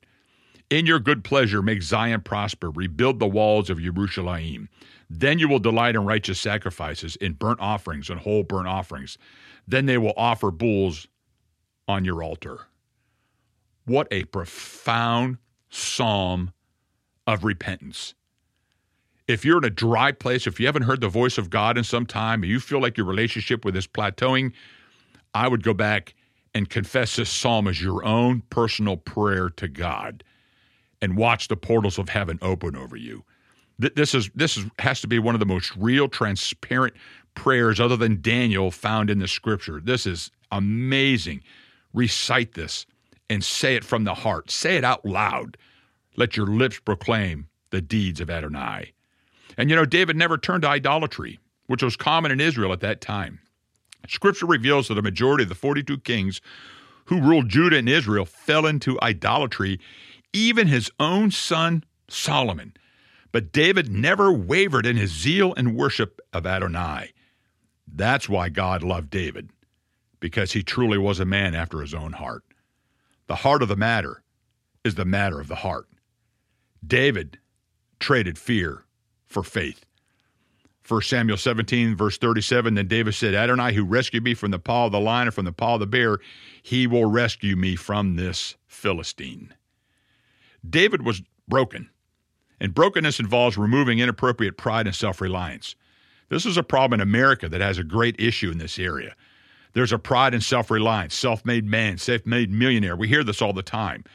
In 0.71 0.87
your 0.87 0.99
good 0.99 1.23
pleasure, 1.23 1.61
make 1.61 1.83
Zion 1.83 2.21
prosper. 2.21 2.71
Rebuild 2.71 3.19
the 3.19 3.27
walls 3.27 3.69
of 3.69 3.79
Jerusalem. 3.79 4.69
Then 5.15 5.37
you 5.37 5.47
will 5.47 5.59
delight 5.59 5.95
in 5.95 6.05
righteous 6.05 6.39
sacrifices, 6.39 7.15
in 7.17 7.33
burnt 7.33 7.59
offerings 7.59 8.09
and 8.09 8.19
whole 8.19 8.41
burnt 8.41 8.67
offerings. 8.67 9.19
Then 9.67 9.85
they 9.85 9.99
will 9.99 10.15
offer 10.17 10.49
bulls 10.49 11.07
on 11.87 12.03
your 12.03 12.23
altar. 12.23 12.61
What 13.85 14.07
a 14.09 14.23
profound 14.23 15.37
psalm 15.69 16.51
of 17.27 17.43
repentance. 17.43 18.15
If 19.27 19.45
you're 19.45 19.59
in 19.59 19.63
a 19.65 19.69
dry 19.69 20.11
place, 20.11 20.47
if 20.47 20.59
you 20.59 20.65
haven't 20.65 20.83
heard 20.83 20.99
the 20.99 21.09
voice 21.09 21.37
of 21.37 21.51
God 21.51 21.77
in 21.77 21.83
some 21.83 22.07
time, 22.07 22.41
and 22.41 22.51
you 22.51 22.59
feel 22.59 22.81
like 22.81 22.97
your 22.97 23.05
relationship 23.05 23.63
with 23.63 23.75
is 23.75 23.85
plateauing, 23.85 24.51
I 25.35 25.47
would 25.47 25.61
go 25.61 25.75
back 25.75 26.15
and 26.55 26.67
confess 26.67 27.17
this 27.17 27.29
psalm 27.29 27.67
as 27.67 27.79
your 27.79 28.03
own 28.03 28.41
personal 28.49 28.97
prayer 28.97 29.49
to 29.51 29.67
God 29.67 30.23
and 31.03 31.17
watch 31.17 31.49
the 31.49 31.55
portals 31.55 31.99
of 31.99 32.09
heaven 32.09 32.39
open 32.41 32.75
over 32.75 32.95
you. 32.95 33.23
This 33.79 34.13
is 34.13 34.29
this 34.35 34.57
is, 34.57 34.65
has 34.79 35.01
to 35.01 35.07
be 35.07 35.19
one 35.19 35.35
of 35.35 35.39
the 35.39 35.45
most 35.45 35.75
real, 35.75 36.07
transparent 36.07 36.93
prayers, 37.35 37.79
other 37.79 37.97
than 37.97 38.21
Daniel, 38.21 38.71
found 38.71 39.09
in 39.09 39.19
the 39.19 39.27
Scripture. 39.27 39.81
This 39.83 40.05
is 40.05 40.31
amazing. 40.51 41.41
Recite 41.93 42.53
this 42.53 42.85
and 43.29 43.43
say 43.43 43.75
it 43.75 43.83
from 43.83 44.03
the 44.03 44.13
heart. 44.13 44.51
Say 44.51 44.77
it 44.77 44.83
out 44.83 45.05
loud. 45.05 45.57
Let 46.15 46.37
your 46.37 46.45
lips 46.45 46.79
proclaim 46.79 47.47
the 47.71 47.81
deeds 47.81 48.21
of 48.21 48.29
Adonai. 48.29 48.93
And 49.57 49.69
you 49.69 49.75
know, 49.75 49.85
David 49.85 50.15
never 50.15 50.37
turned 50.37 50.61
to 50.63 50.69
idolatry, 50.69 51.39
which 51.67 51.83
was 51.83 51.95
common 51.95 52.31
in 52.31 52.39
Israel 52.39 52.73
at 52.73 52.81
that 52.81 53.01
time. 53.01 53.39
Scripture 54.07 54.45
reveals 54.45 54.87
that 54.87 54.97
a 54.97 55.01
majority 55.01 55.43
of 55.43 55.49
the 55.49 55.55
42 55.55 55.99
kings 55.99 56.41
who 57.05 57.21
ruled 57.21 57.49
Judah 57.49 57.77
and 57.77 57.89
Israel 57.89 58.25
fell 58.25 58.65
into 58.65 59.01
idolatry, 59.01 59.79
even 60.31 60.67
his 60.67 60.91
own 60.99 61.31
son 61.31 61.83
Solomon. 62.07 62.73
But 63.33 63.51
David 63.51 63.91
never 63.91 64.31
wavered 64.31 64.85
in 64.85 64.95
his 64.95 65.11
zeal 65.11 65.53
and 65.55 65.75
worship 65.75 66.21
of 66.31 66.45
Adonai. 66.45 67.11
That's 67.85 68.29
why 68.29 68.47
God 68.47 68.83
loved 68.83 69.09
David, 69.09 69.49
because 70.19 70.53
he 70.53 70.63
truly 70.63 70.99
was 70.99 71.19
a 71.19 71.25
man 71.25 71.55
after 71.55 71.81
his 71.81 71.95
own 71.95 72.13
heart. 72.13 72.43
The 73.27 73.37
heart 73.37 73.63
of 73.63 73.69
the 73.69 73.75
matter 73.75 74.23
is 74.85 74.95
the 74.95 75.03
matter 75.03 75.41
of 75.41 75.47
the 75.47 75.55
heart. 75.55 75.87
David 76.85 77.39
traded 77.99 78.37
fear 78.37 78.83
for 79.25 79.41
faith. 79.41 79.83
1 80.87 81.01
Samuel 81.01 81.37
17, 81.37 81.95
verse 81.95 82.19
37 82.19 82.75
Then 82.75 82.87
David 82.87 83.15
said, 83.15 83.33
Adonai, 83.33 83.73
who 83.73 83.83
rescued 83.83 84.23
me 84.23 84.35
from 84.35 84.51
the 84.51 84.59
paw 84.59 84.85
of 84.85 84.91
the 84.91 84.99
lion 84.99 85.27
and 85.27 85.33
from 85.33 85.45
the 85.45 85.51
paw 85.51 85.75
of 85.75 85.79
the 85.79 85.87
bear, 85.87 86.19
he 86.61 86.85
will 86.85 87.05
rescue 87.05 87.55
me 87.55 87.75
from 87.75 88.15
this 88.15 88.57
Philistine. 88.67 89.55
David 90.69 91.01
was 91.01 91.23
broken, 91.47 91.89
and 92.63 92.73
brokenness 92.73 93.19
involves 93.19 93.57
removing 93.57 93.99
inappropriate 93.99 94.57
pride 94.57 94.87
and 94.87 94.95
self 94.95 95.19
reliance. 95.19 95.75
This 96.29 96.45
is 96.45 96.55
a 96.55 96.63
problem 96.63 97.01
in 97.01 97.07
America 97.07 97.49
that 97.49 97.59
has 97.59 97.77
a 97.77 97.83
great 97.83 98.15
issue 98.17 98.49
in 98.49 98.57
this 98.57 98.79
area. 98.79 99.15
There's 99.73 99.91
a 99.91 99.99
pride 99.99 100.33
and 100.33 100.41
self 100.41 100.71
reliance, 100.71 101.13
self 101.13 101.45
made 101.45 101.65
man, 101.65 101.97
self 101.97 102.25
made 102.25 102.49
millionaire. 102.49 102.95
We 102.95 103.09
hear 103.09 103.23
this 103.23 103.41
all 103.41 103.51
the 103.51 103.61
time. 103.61 104.05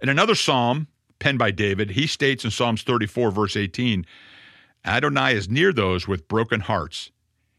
In 0.00 0.08
another 0.08 0.36
psalm, 0.36 0.86
penned 1.18 1.40
by 1.40 1.50
David, 1.50 1.90
he 1.90 2.06
states 2.06 2.44
in 2.44 2.52
Psalms 2.52 2.82
34, 2.84 3.32
verse 3.32 3.56
18 3.56 4.06
Adonai 4.84 5.34
is 5.34 5.50
near 5.50 5.72
those 5.72 6.06
with 6.06 6.28
broken 6.28 6.60
hearts. 6.60 7.10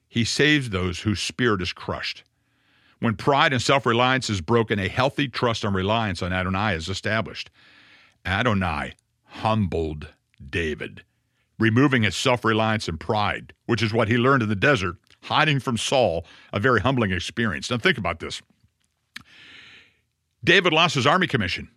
He 0.07 0.23
saves 0.23 0.69
those 0.69 1.01
whose 1.01 1.19
spirit 1.19 1.62
is 1.62 1.73
crushed. 1.73 2.23
When 2.99 3.17
pride 3.17 3.51
and 3.51 3.62
self 3.62 3.86
reliance 3.86 4.29
is 4.29 4.39
broken, 4.39 4.79
a 4.79 4.88
healthy 4.88 5.27
trust 5.27 5.65
and 5.65 5.75
reliance 5.75 6.21
on 6.21 6.31
Adonai 6.31 6.75
is 6.75 6.88
established. 6.88 7.51
Adonai 8.25 8.93
humbled 9.25 10.07
David, 10.50 11.04
removing 11.60 12.04
his 12.04 12.15
self 12.15 12.45
reliance 12.45 12.88
and 12.88 13.00
pride, 13.00 13.54
which 13.65 13.82
is 13.82 13.93
what 13.93 14.08
he 14.08 14.17
learned 14.17 14.43
in 14.43 14.50
the 14.50 14.56
desert, 14.56 14.97
hiding 15.23 15.60
from 15.60 15.78
Saul, 15.78 16.26
a 16.54 16.60
very 16.60 16.82
humbling 16.82 17.12
experience. 17.12 17.69
Now, 17.69 17.78
think 17.78 17.97
about 17.97 18.19
this 18.19 18.41
David 20.43 20.73
lost 20.73 20.95
his 20.95 21.08
army 21.08 21.28
commission. 21.28 21.69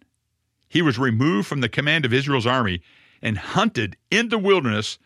He 0.68 0.82
was 0.82 0.98
removed 0.98 1.48
from 1.48 1.60
the 1.60 1.68
command 1.68 2.04
of 2.04 2.12
Israel's 2.12 2.46
army 2.46 2.82
and 3.20 3.36
hunted 3.36 3.96
in 4.10 4.28
the 4.28 4.38
wilderness 4.38 4.98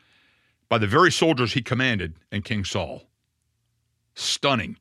by 0.68 0.78
the 0.78 0.86
very 0.86 1.10
soldiers 1.10 1.54
he 1.54 1.62
commanded 1.62 2.14
and 2.30 2.44
King 2.44 2.64
Saul. 2.64 3.04
Stunning. 4.14 4.76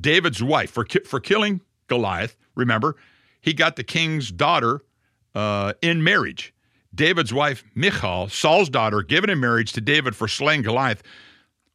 David's 0.00 0.42
wife, 0.42 0.70
for, 0.70 0.84
ki- 0.84 1.00
for 1.00 1.20
killing 1.20 1.60
Goliath, 1.88 2.36
remember, 2.54 2.96
he 3.40 3.52
got 3.52 3.76
the 3.76 3.84
king's 3.84 4.30
daughter 4.30 4.82
uh, 5.34 5.72
in 5.82 6.02
marriage. 6.04 6.52
David's 6.96 7.32
wife, 7.32 7.62
Michal, 7.74 8.28
Saul's 8.28 8.68
daughter, 8.68 9.02
given 9.02 9.30
in 9.30 9.38
marriage 9.38 9.72
to 9.72 9.80
David 9.80 10.16
for 10.16 10.26
slaying 10.26 10.62
Goliath, 10.62 11.02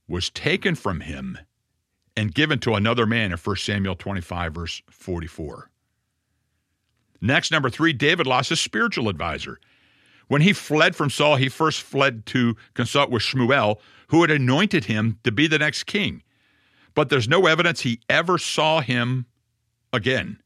was 0.08 0.30
taken 0.30 0.76
from 0.76 1.02
him 1.02 1.38
and 2.18 2.34
given 2.34 2.60
to 2.60 2.74
another 2.76 3.06
man 3.06 3.32
in 3.32 3.38
1 3.38 3.56
Samuel 3.56 3.96
25, 3.96 4.54
verse 4.54 4.82
44. 4.90 5.70
Next, 7.22 7.52
number 7.52 7.70
three, 7.70 7.94
David 7.94 8.28
lost 8.28 8.50
his 8.50 8.60
spiritual 8.60 9.08
advisor. 9.08 9.60
When 10.28 10.42
he 10.42 10.54
fled 10.54 10.96
from 10.96 11.10
Saul, 11.10 11.36
he 11.36 11.50
first 11.50 11.82
fled 11.82 12.26
to 12.28 12.56
consult 12.74 13.12
with 13.12 13.22
Shmuel, 13.22 13.78
who 14.08 14.22
had 14.22 14.32
anointed 14.32 14.86
him 14.86 15.20
to 15.24 15.32
be 15.32 15.48
the 15.48 15.60
next 15.60 15.84
king. 15.84 16.24
But 16.96 17.10
there's 17.10 17.28
no 17.28 17.46
evidence 17.46 17.82
he 17.82 18.02
ever 18.10 18.38
saw 18.38 18.82
him 18.82 19.26
again. 19.94 20.41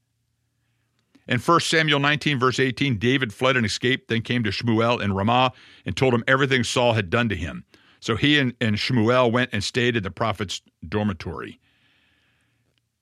In 1.27 1.39
1 1.39 1.59
Samuel 1.61 1.99
19, 1.99 2.39
verse 2.39 2.59
18, 2.59 2.97
David 2.97 3.33
fled 3.33 3.57
and 3.57 3.65
escaped, 3.65 4.09
then 4.09 4.21
came 4.21 4.43
to 4.43 4.51
Shmuel 4.51 5.01
in 5.01 5.13
Ramah 5.13 5.53
and 5.85 5.97
told 5.97 6.13
him 6.13 6.23
everything 6.27 6.63
Saul 6.63 6.93
had 6.93 7.09
done 7.09 7.29
to 7.29 7.35
him. 7.35 7.65
So 7.99 8.15
he 8.15 8.37
and, 8.37 8.53
and 8.61 8.75
Shmuel 8.75 9.31
went 9.31 9.49
and 9.51 9.63
stayed 9.63 9.95
in 9.95 10.03
the 10.03 10.11
prophet's 10.11 10.61
dormitory. 10.87 11.59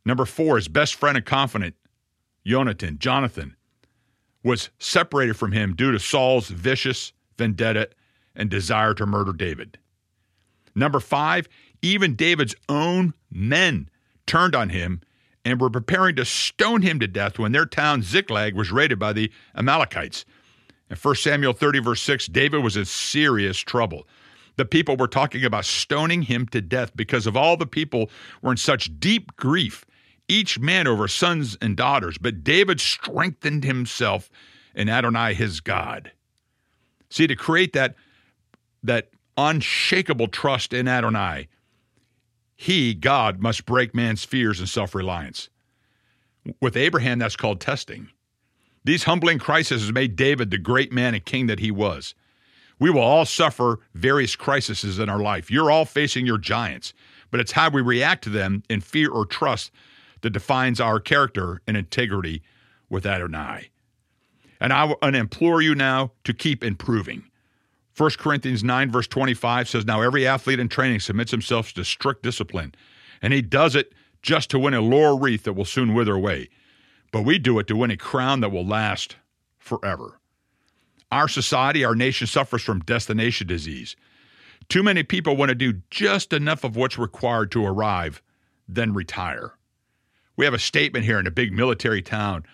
Number 0.05 0.25
four, 0.25 0.55
his 0.55 0.69
best 0.69 0.95
friend 0.95 1.17
and 1.17 1.25
confidant, 1.25 1.75
Jonathan, 2.45 2.97
Jonathan, 2.99 3.55
was 4.43 4.69
separated 4.79 5.35
from 5.35 5.51
him 5.51 5.75
due 5.75 5.91
to 5.91 5.99
Saul's 5.99 6.49
vicious 6.49 7.13
vendetta 7.37 7.89
and 8.35 8.49
desire 8.49 8.93
to 8.93 9.05
murder 9.05 9.33
David. 9.33 9.77
Number 10.75 10.99
five, 10.99 11.47
even 11.81 12.15
David's 12.15 12.55
own 12.67 13.13
men 13.29 13.89
turned 14.25 14.55
on 14.55 14.69
him 14.69 15.01
and 15.45 15.59
were 15.59 15.69
preparing 15.69 16.15
to 16.15 16.25
stone 16.25 16.81
him 16.81 16.99
to 16.99 17.07
death 17.07 17.37
when 17.37 17.51
their 17.51 17.65
town 17.65 18.01
Ziklag 18.01 18.55
was 18.55 18.71
raided 18.71 18.99
by 18.99 19.13
the 19.13 19.31
Amalekites. 19.55 20.25
In 20.89 20.95
1 20.95 21.15
Samuel 21.15 21.53
30, 21.53 21.79
verse 21.79 22.01
6, 22.01 22.27
David 22.27 22.63
was 22.63 22.77
in 22.77 22.85
serious 22.85 23.59
trouble. 23.59 24.07
The 24.55 24.65
people 24.65 24.95
were 24.95 25.07
talking 25.07 25.43
about 25.43 25.65
stoning 25.65 26.21
him 26.21 26.47
to 26.47 26.61
death 26.61 26.95
because 26.95 27.25
of 27.25 27.35
all 27.35 27.57
the 27.57 27.65
people 27.65 28.09
were 28.41 28.51
in 28.51 28.57
such 28.57 28.99
deep 28.99 29.35
grief 29.35 29.85
each 30.27 30.59
man 30.59 30.87
over 30.87 31.07
sons 31.07 31.57
and 31.61 31.75
daughters, 31.75 32.17
but 32.17 32.43
David 32.43 32.79
strengthened 32.79 33.63
himself 33.63 34.29
in 34.75 34.89
Adonai 34.89 35.33
his 35.33 35.59
God. 35.59 36.11
See, 37.09 37.27
to 37.27 37.35
create 37.35 37.73
that, 37.73 37.95
that 38.83 39.09
unshakable 39.37 40.27
trust 40.27 40.73
in 40.73 40.87
Adonai, 40.87 41.47
he, 42.63 42.93
God, 42.93 43.41
must 43.41 43.65
break 43.65 43.93
man's 43.93 44.23
fears 44.23 44.61
and 44.61 44.69
self 44.69 44.95
reliance. 44.95 45.49
With 46.61 46.77
Abraham, 46.77 47.19
that's 47.19 47.35
called 47.35 47.59
testing. 47.59 48.07
These 48.85 49.03
humbling 49.03 49.37
crises 49.37 49.91
made 49.91 50.15
David 50.15 50.49
the 50.49 50.57
great 50.57 50.89
man 50.89 51.13
and 51.13 51.25
king 51.25 51.47
that 51.47 51.59
he 51.59 51.71
was. 51.71 52.15
We 52.79 52.89
will 52.89 53.01
all 53.01 53.25
suffer 53.25 53.79
various 53.95 54.37
crises 54.37 54.97
in 54.97 55.09
our 55.09 55.19
life. 55.19 55.51
You're 55.51 55.71
all 55.71 55.83
facing 55.83 56.25
your 56.25 56.37
giants, 56.37 56.93
but 57.31 57.41
it's 57.41 57.51
how 57.51 57.69
we 57.69 57.81
react 57.81 58.23
to 58.25 58.29
them 58.29 58.63
in 58.69 58.79
fear 58.79 59.09
or 59.11 59.25
trust 59.25 59.69
that 60.21 60.29
defines 60.29 60.79
our 60.79 61.01
character 61.01 61.61
and 61.67 61.75
integrity 61.75 62.43
with 62.89 63.05
Adonai. 63.05 63.71
And 64.61 64.71
I, 64.71 64.93
implore 65.15 65.61
you 65.61 65.75
now 65.75 66.13
to 66.23 66.33
keep 66.33 66.63
improving. 66.63 67.25
1 67.97 68.11
Corinthians 68.17 68.63
9, 68.63 68.91
verse 68.91 69.07
25 69.07 69.69
says, 69.69 69.85
Now 69.85 70.01
every 70.01 70.25
athlete 70.25 70.59
in 70.59 70.69
training 70.69 70.99
submits 71.01 71.31
himself 71.31 71.73
to 71.73 71.85
strict 71.85 72.23
discipline, 72.23 72.73
and 73.21 73.33
he 73.33 73.41
does 73.41 73.75
it 73.75 73.93
just 74.21 74.49
to 74.51 74.59
win 74.59 74.73
a 74.73 74.81
laurel 74.81 75.19
wreath 75.19 75.43
that 75.43 75.53
will 75.53 75.65
soon 75.65 75.93
wither 75.93 76.15
away. 76.15 76.49
but 77.11 77.21
we 77.23 77.37
do 77.37 77.59
it 77.59 77.67
to 77.67 77.75
win 77.75 77.91
a 77.91 77.97
crown 77.97 78.39
that 78.41 78.51
will 78.51 78.65
last 78.65 79.17
forever. 79.59 80.19
Our 81.11 81.27
society, 81.27 81.85
our 81.85 81.95
nation 81.95 82.25
suffers 82.25 82.63
from 82.63 82.79
destination 82.81 83.45
disease. 83.47 83.95
Too 84.67 84.81
many 84.81 85.03
people 85.03 85.35
want 85.37 85.49
to 85.49 85.55
do 85.55 85.81
just 85.91 86.33
enough 86.33 86.63
of 86.63 86.75
what's 86.75 86.97
required 86.97 87.51
to 87.51 87.65
arrive, 87.65 88.21
then 88.67 88.93
retire. 88.93 89.53
We 90.35 90.45
have 90.45 90.55
a 90.55 90.59
statement 90.59 91.05
here 91.05 91.19
in 91.19 91.27
a 91.27 91.31
big 91.31 91.53
military 91.53 92.01
town 92.01 92.45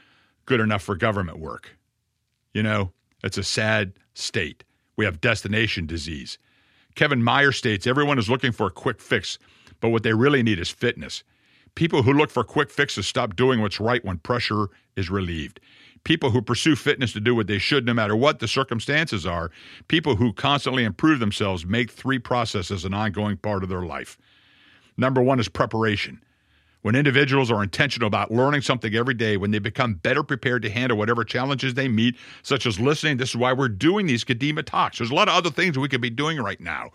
good 0.46 0.60
enough 0.60 0.84
for 0.84 0.96
government 0.96 1.40
work. 1.40 1.78
You 2.54 2.64
know, 2.64 2.92
it's 3.24 3.38
a 3.38 3.44
sad 3.44 3.94
state. 4.14 4.66
We 5.00 5.06
have 5.06 5.22
destination 5.22 5.86
disease. 5.86 6.38
Kevin 6.94 7.24
Meyer 7.24 7.54
states 7.54 7.88
everyone 7.88 8.20
is 8.20 8.30
looking 8.30 8.52
for 8.52 8.68
a 8.68 8.70
quick 8.70 9.00
fix, 9.00 9.40
but 9.80 9.92
what 9.92 10.04
they 10.04 10.12
really 10.12 10.44
need 10.44 10.60
is 10.60 10.70
fitness. 10.70 11.24
People 11.74 12.04
who 12.04 12.12
look 12.12 12.30
for 12.30 12.44
quick 12.44 12.70
fixes 12.70 13.08
stop 13.08 13.38
doing 13.38 13.62
what's 13.62 13.80
right 13.80 14.04
when 14.04 14.18
pressure 14.18 14.68
is 14.98 15.10
relieved. 15.10 15.62
People 16.04 16.32
who 16.32 16.42
pursue 16.42 16.76
fitness 16.76 17.14
to 17.14 17.22
do 17.22 17.34
what 17.34 17.48
they 17.48 17.60
should 17.60 17.86
no 17.86 17.94
matter 17.94 18.14
what 18.14 18.40
the 18.40 18.48
circumstances 18.50 19.26
are. 19.26 19.52
People 19.88 20.18
who 20.18 20.34
constantly 20.34 20.84
improve 20.84 21.22
themselves 21.22 21.66
make 21.66 21.90
three 21.90 22.20
processes 22.20 22.84
an 22.84 22.94
ongoing 22.94 23.38
part 23.38 23.64
of 23.64 23.70
their 23.70 23.84
life. 23.84 24.18
Number 24.98 25.22
one 25.22 25.40
is 25.40 25.48
preparation. 25.48 26.22
When 26.82 26.96
individuals 26.96 27.52
are 27.52 27.62
intentional 27.62 28.08
about 28.08 28.32
learning 28.32 28.62
something 28.62 28.96
every 28.96 29.14
day, 29.14 29.36
when 29.36 29.52
they 29.52 29.60
become 29.60 29.96
better 29.96 30.24
prepared 30.24 30.62
to 30.62 30.70
handle 30.70 30.98
whatever 30.98 31.26
challenges 31.26 31.74
they 31.74 31.90
meet, 31.90 32.16
such 32.42 32.66
as 32.66 32.80
listening, 32.80 33.18
this 33.18 33.30
is 33.30 33.36
why 33.36 33.52
we're 33.52 33.68
doing 33.68 34.08
these 34.08 34.24
Kadima 34.24 34.66
talks. 34.66 34.98
There's 34.98 35.12
a 35.12 35.16
lot 35.16 35.28
of 35.28 35.36
other 35.36 35.50
things 35.50 35.78
we 35.78 35.90
could 35.90 36.02
be 36.02 36.10
doing 36.10 36.38
right 36.38 36.60
now. 36.60 36.92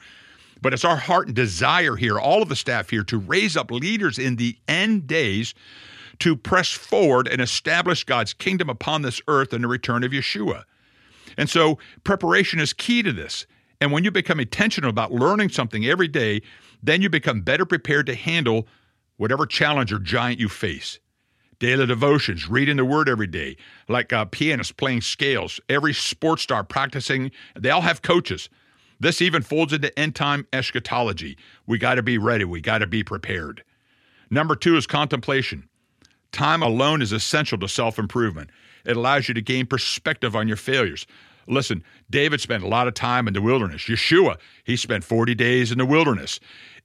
But 0.63 0.73
it's 0.73 0.87
our 0.87 0.97
heart 0.97 1.27
and 1.27 1.37
desire 1.37 1.97
here, 1.97 2.19
all 2.19 2.41
of 2.41 2.49
the 2.49 2.57
staff 2.57 2.89
here, 2.89 3.05
to 3.05 3.19
raise 3.19 3.57
up 3.57 3.71
leaders 3.71 4.19
in 4.19 4.37
the 4.37 4.57
end 4.67 5.07
days 5.07 5.55
to 6.21 6.37
press 6.37 6.71
forward 6.71 7.29
and 7.29 7.43
establish 7.43 8.05
God's 8.05 8.33
kingdom 8.33 8.71
upon 8.71 9.03
this 9.03 9.21
earth 9.29 9.53
in 9.53 9.63
the 9.63 9.69
return 9.69 10.05
of 10.05 10.13
Yeshua. 10.13 10.65
And 11.37 11.51
so 11.51 11.79
preparation 12.05 12.61
is 12.61 12.73
key 12.73 13.03
to 13.03 13.13
this. 13.13 13.47
And 13.81 13.93
when 13.93 14.05
you 14.05 14.11
become 14.11 14.41
intentional 14.41 14.89
about 14.89 15.13
learning 15.13 15.51
something 15.51 15.85
every 15.85 16.09
day, 16.09 16.41
then 16.83 17.03
you 17.03 17.11
become 17.11 17.43
better 17.43 17.67
prepared 17.67 18.07
to 18.07 18.15
handle 18.15 18.67
whatever 19.17 19.47
challenge 19.47 19.93
or 19.93 19.99
giant 19.99 20.41
you 20.41 20.49
face. 20.49 20.99
Daily 21.59 21.87
devotions, 21.87 22.49
reading 22.49 22.77
the 22.77 22.85
word 22.85 23.09
every 23.09 23.27
day, 23.27 23.57
like 23.89 24.13
a 24.13 24.27
pianist 24.27 24.77
playing 24.77 25.01
scales, 25.01 25.61
every 25.69 25.95
sports 25.95 26.43
star 26.43 26.65
practicing, 26.65 27.31
they 27.59 27.71
all 27.71 27.81
have 27.81 28.03
coaches. 28.03 28.49
This 29.01 29.23
even 29.23 29.43
folds 29.43 29.73
into 29.73 29.97
end 29.99 30.15
time 30.15 30.47
eschatology. 30.53 31.37
We 31.67 31.79
got 31.79 31.95
to 31.95 32.03
be 32.03 32.19
ready, 32.19 32.45
we 32.45 32.61
got 32.61 32.79
to 32.79 32.87
be 32.87 33.05
prepared. 33.05 33.63
Number 34.31 34.57
two 34.57 34.77
is 34.77 34.87
contemplation. 34.87 35.69
Time 36.33 36.63
alone 36.63 37.01
is 37.01 37.13
essential 37.13 37.59
to 37.59 37.69
self 37.69 37.99
improvement. 37.99 38.51
It 38.85 38.97
allows 38.97 39.29
you 39.29 39.35
to 39.35 39.43
gain 39.43 39.67
perspective 39.67 40.35
on 40.35 40.49
your 40.49 40.57
failures. 40.57 41.07
Listen, 41.47 41.85
David 42.11 42.41
spent 42.41 42.63
a 42.63 42.69
lot 42.69 42.89
of 42.89 42.95
time 42.95 43.29
in 43.29 43.35
the 43.35 43.43
wilderness. 43.43 43.83
Yeshua, 43.83 44.39
he 44.65 44.77
spent 44.77 45.05
40 45.05 45.35
days 45.35 45.71
in 45.71 45.79
the 45.79 45.87
wilderness. 45.87 46.41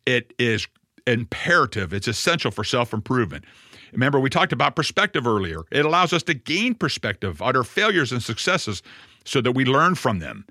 It 0.06 0.34
is 0.38 0.68
imperative, 1.10 1.94
it's 1.94 2.08
essential 2.08 2.52
for 2.52 2.64
self 2.64 2.94
improvement. 2.94 3.46
Remember, 3.92 4.20
we 4.20 4.30
talked 4.30 4.54
about 4.54 4.76
perspective 4.76 5.26
earlier. 5.26 5.62
It 5.72 5.86
allows 5.86 6.14
us 6.14 6.24
to 6.24 6.34
gain 6.34 6.76
perspective 6.76 7.42
on 7.42 7.56
our 7.56 7.64
failures 7.64 8.12
and 8.12 8.22
successes 8.22 8.84
so 9.26 9.42
that 9.42 9.54
we 9.54 9.66
learn 9.66 9.96
from 9.96 10.20
them. 10.20 10.46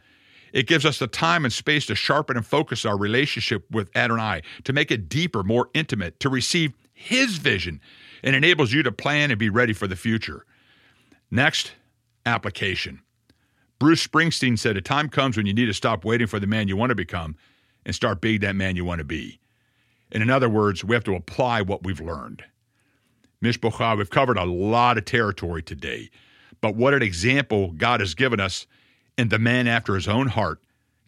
It 0.53 0.67
gives 0.67 0.85
us 0.85 0.99
the 0.99 1.07
time 1.07 1.45
and 1.45 1.53
space 1.53 1.87
to 1.87 1.95
sharpen 1.95 2.37
and 2.37 2.47
focus 2.47 2.85
our 2.85 2.97
relationship 2.97 3.65
with 3.71 3.95
Adonai, 3.97 4.43
to 4.65 4.73
make 4.73 4.91
it 4.91 5.09
deeper, 5.09 5.43
more 5.43 5.69
intimate, 5.75 6.19
to 6.21 6.29
receive 6.29 6.73
His 6.95 7.37
vision 7.37 7.81
and 8.23 8.35
enables 8.35 8.73
you 8.73 8.83
to 8.83 8.93
plan 8.93 9.31
and 9.31 9.39
be 9.39 9.51
ready 9.51 9.73
for 9.73 9.87
the 9.87 9.97
future. 9.97 10.45
Next, 11.31 11.73
application. 12.25 13.03
Bruce 13.79 14.05
Springsteen 14.05 14.59
said, 14.59 14.77
A 14.77 14.81
time 14.81 15.09
comes 15.09 15.37
when 15.37 15.47
you 15.47 15.55
need 15.55 15.67
to 15.67 15.75
stop 15.75 16.05
waiting 16.05 16.27
for 16.27 16.41
the 16.41 16.47
man 16.47 16.67
you 16.67 16.77
want 16.77 16.91
to 16.91 16.97
become 16.97 17.37
and 17.85 17.95
start 17.95 18.21
being 18.21 18.41
that 18.41 18.57
man 18.57 18.75
you 18.75 18.85
want 18.85 18.99
to 18.99 19.05
be. 19.05 19.39
And 20.13 20.23
in 20.23 20.31
other 20.31 20.49
words, 20.49 20.85
we 20.85 20.95
have 20.95 21.05
to 21.05 21.15
apply 21.15 21.63
what 21.63 21.85
we've 21.85 22.01
learned. 22.01 22.45
Mishpocha, 23.43 23.97
we've 23.97 24.11
covered 24.11 24.39
a 24.39 24.45
lot 24.45 24.99
of 24.99 25.05
territory 25.05 25.63
today, 25.63 26.11
but 26.61 26.75
what 26.75 26.95
an 26.95 27.03
example 27.03 27.73
God 27.73 28.01
has 28.01 28.15
given 28.15 28.41
us 28.41 28.67
in 29.17 29.29
the 29.29 29.39
man 29.39 29.67
after 29.67 29.95
his 29.95 30.09
own 30.09 30.29
heart, 30.29 30.61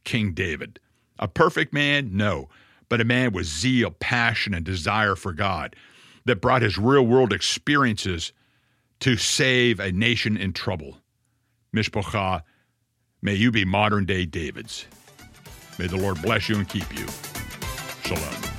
King 0.05 0.33
David. 0.33 0.79
A 1.19 1.29
perfect 1.29 1.73
man? 1.73 2.11
No, 2.13 2.49
but 2.89 3.01
a 3.01 3.05
man 3.05 3.33
with 3.33 3.47
zeal, 3.47 3.91
passion, 3.91 4.55
and 4.55 4.65
desire 4.65 5.17
for 5.17 5.33
God 5.33 5.75
that 6.25 6.41
brought 6.41 6.63
his 6.63 6.79
real 6.79 7.07
world 7.07 7.33
experiences 7.33 8.33
to 9.01 9.17
save 9.17 9.81
a 9.81 9.91
nation 9.91 10.37
in 10.37 10.53
trouble. 10.53 10.99
Mishpocha, 11.75 12.43
may 13.23 13.35
you 13.35 13.51
be 13.51 13.65
modern 13.65 14.05
day 14.05 14.27
Davids. 14.27 14.87
May 15.79 15.87
the 15.87 15.97
Lord 15.97 16.21
bless 16.21 16.49
you 16.49 16.57
and 16.57 16.69
keep 16.69 16.97
you. 16.99 17.07
Shalom. 18.05 18.50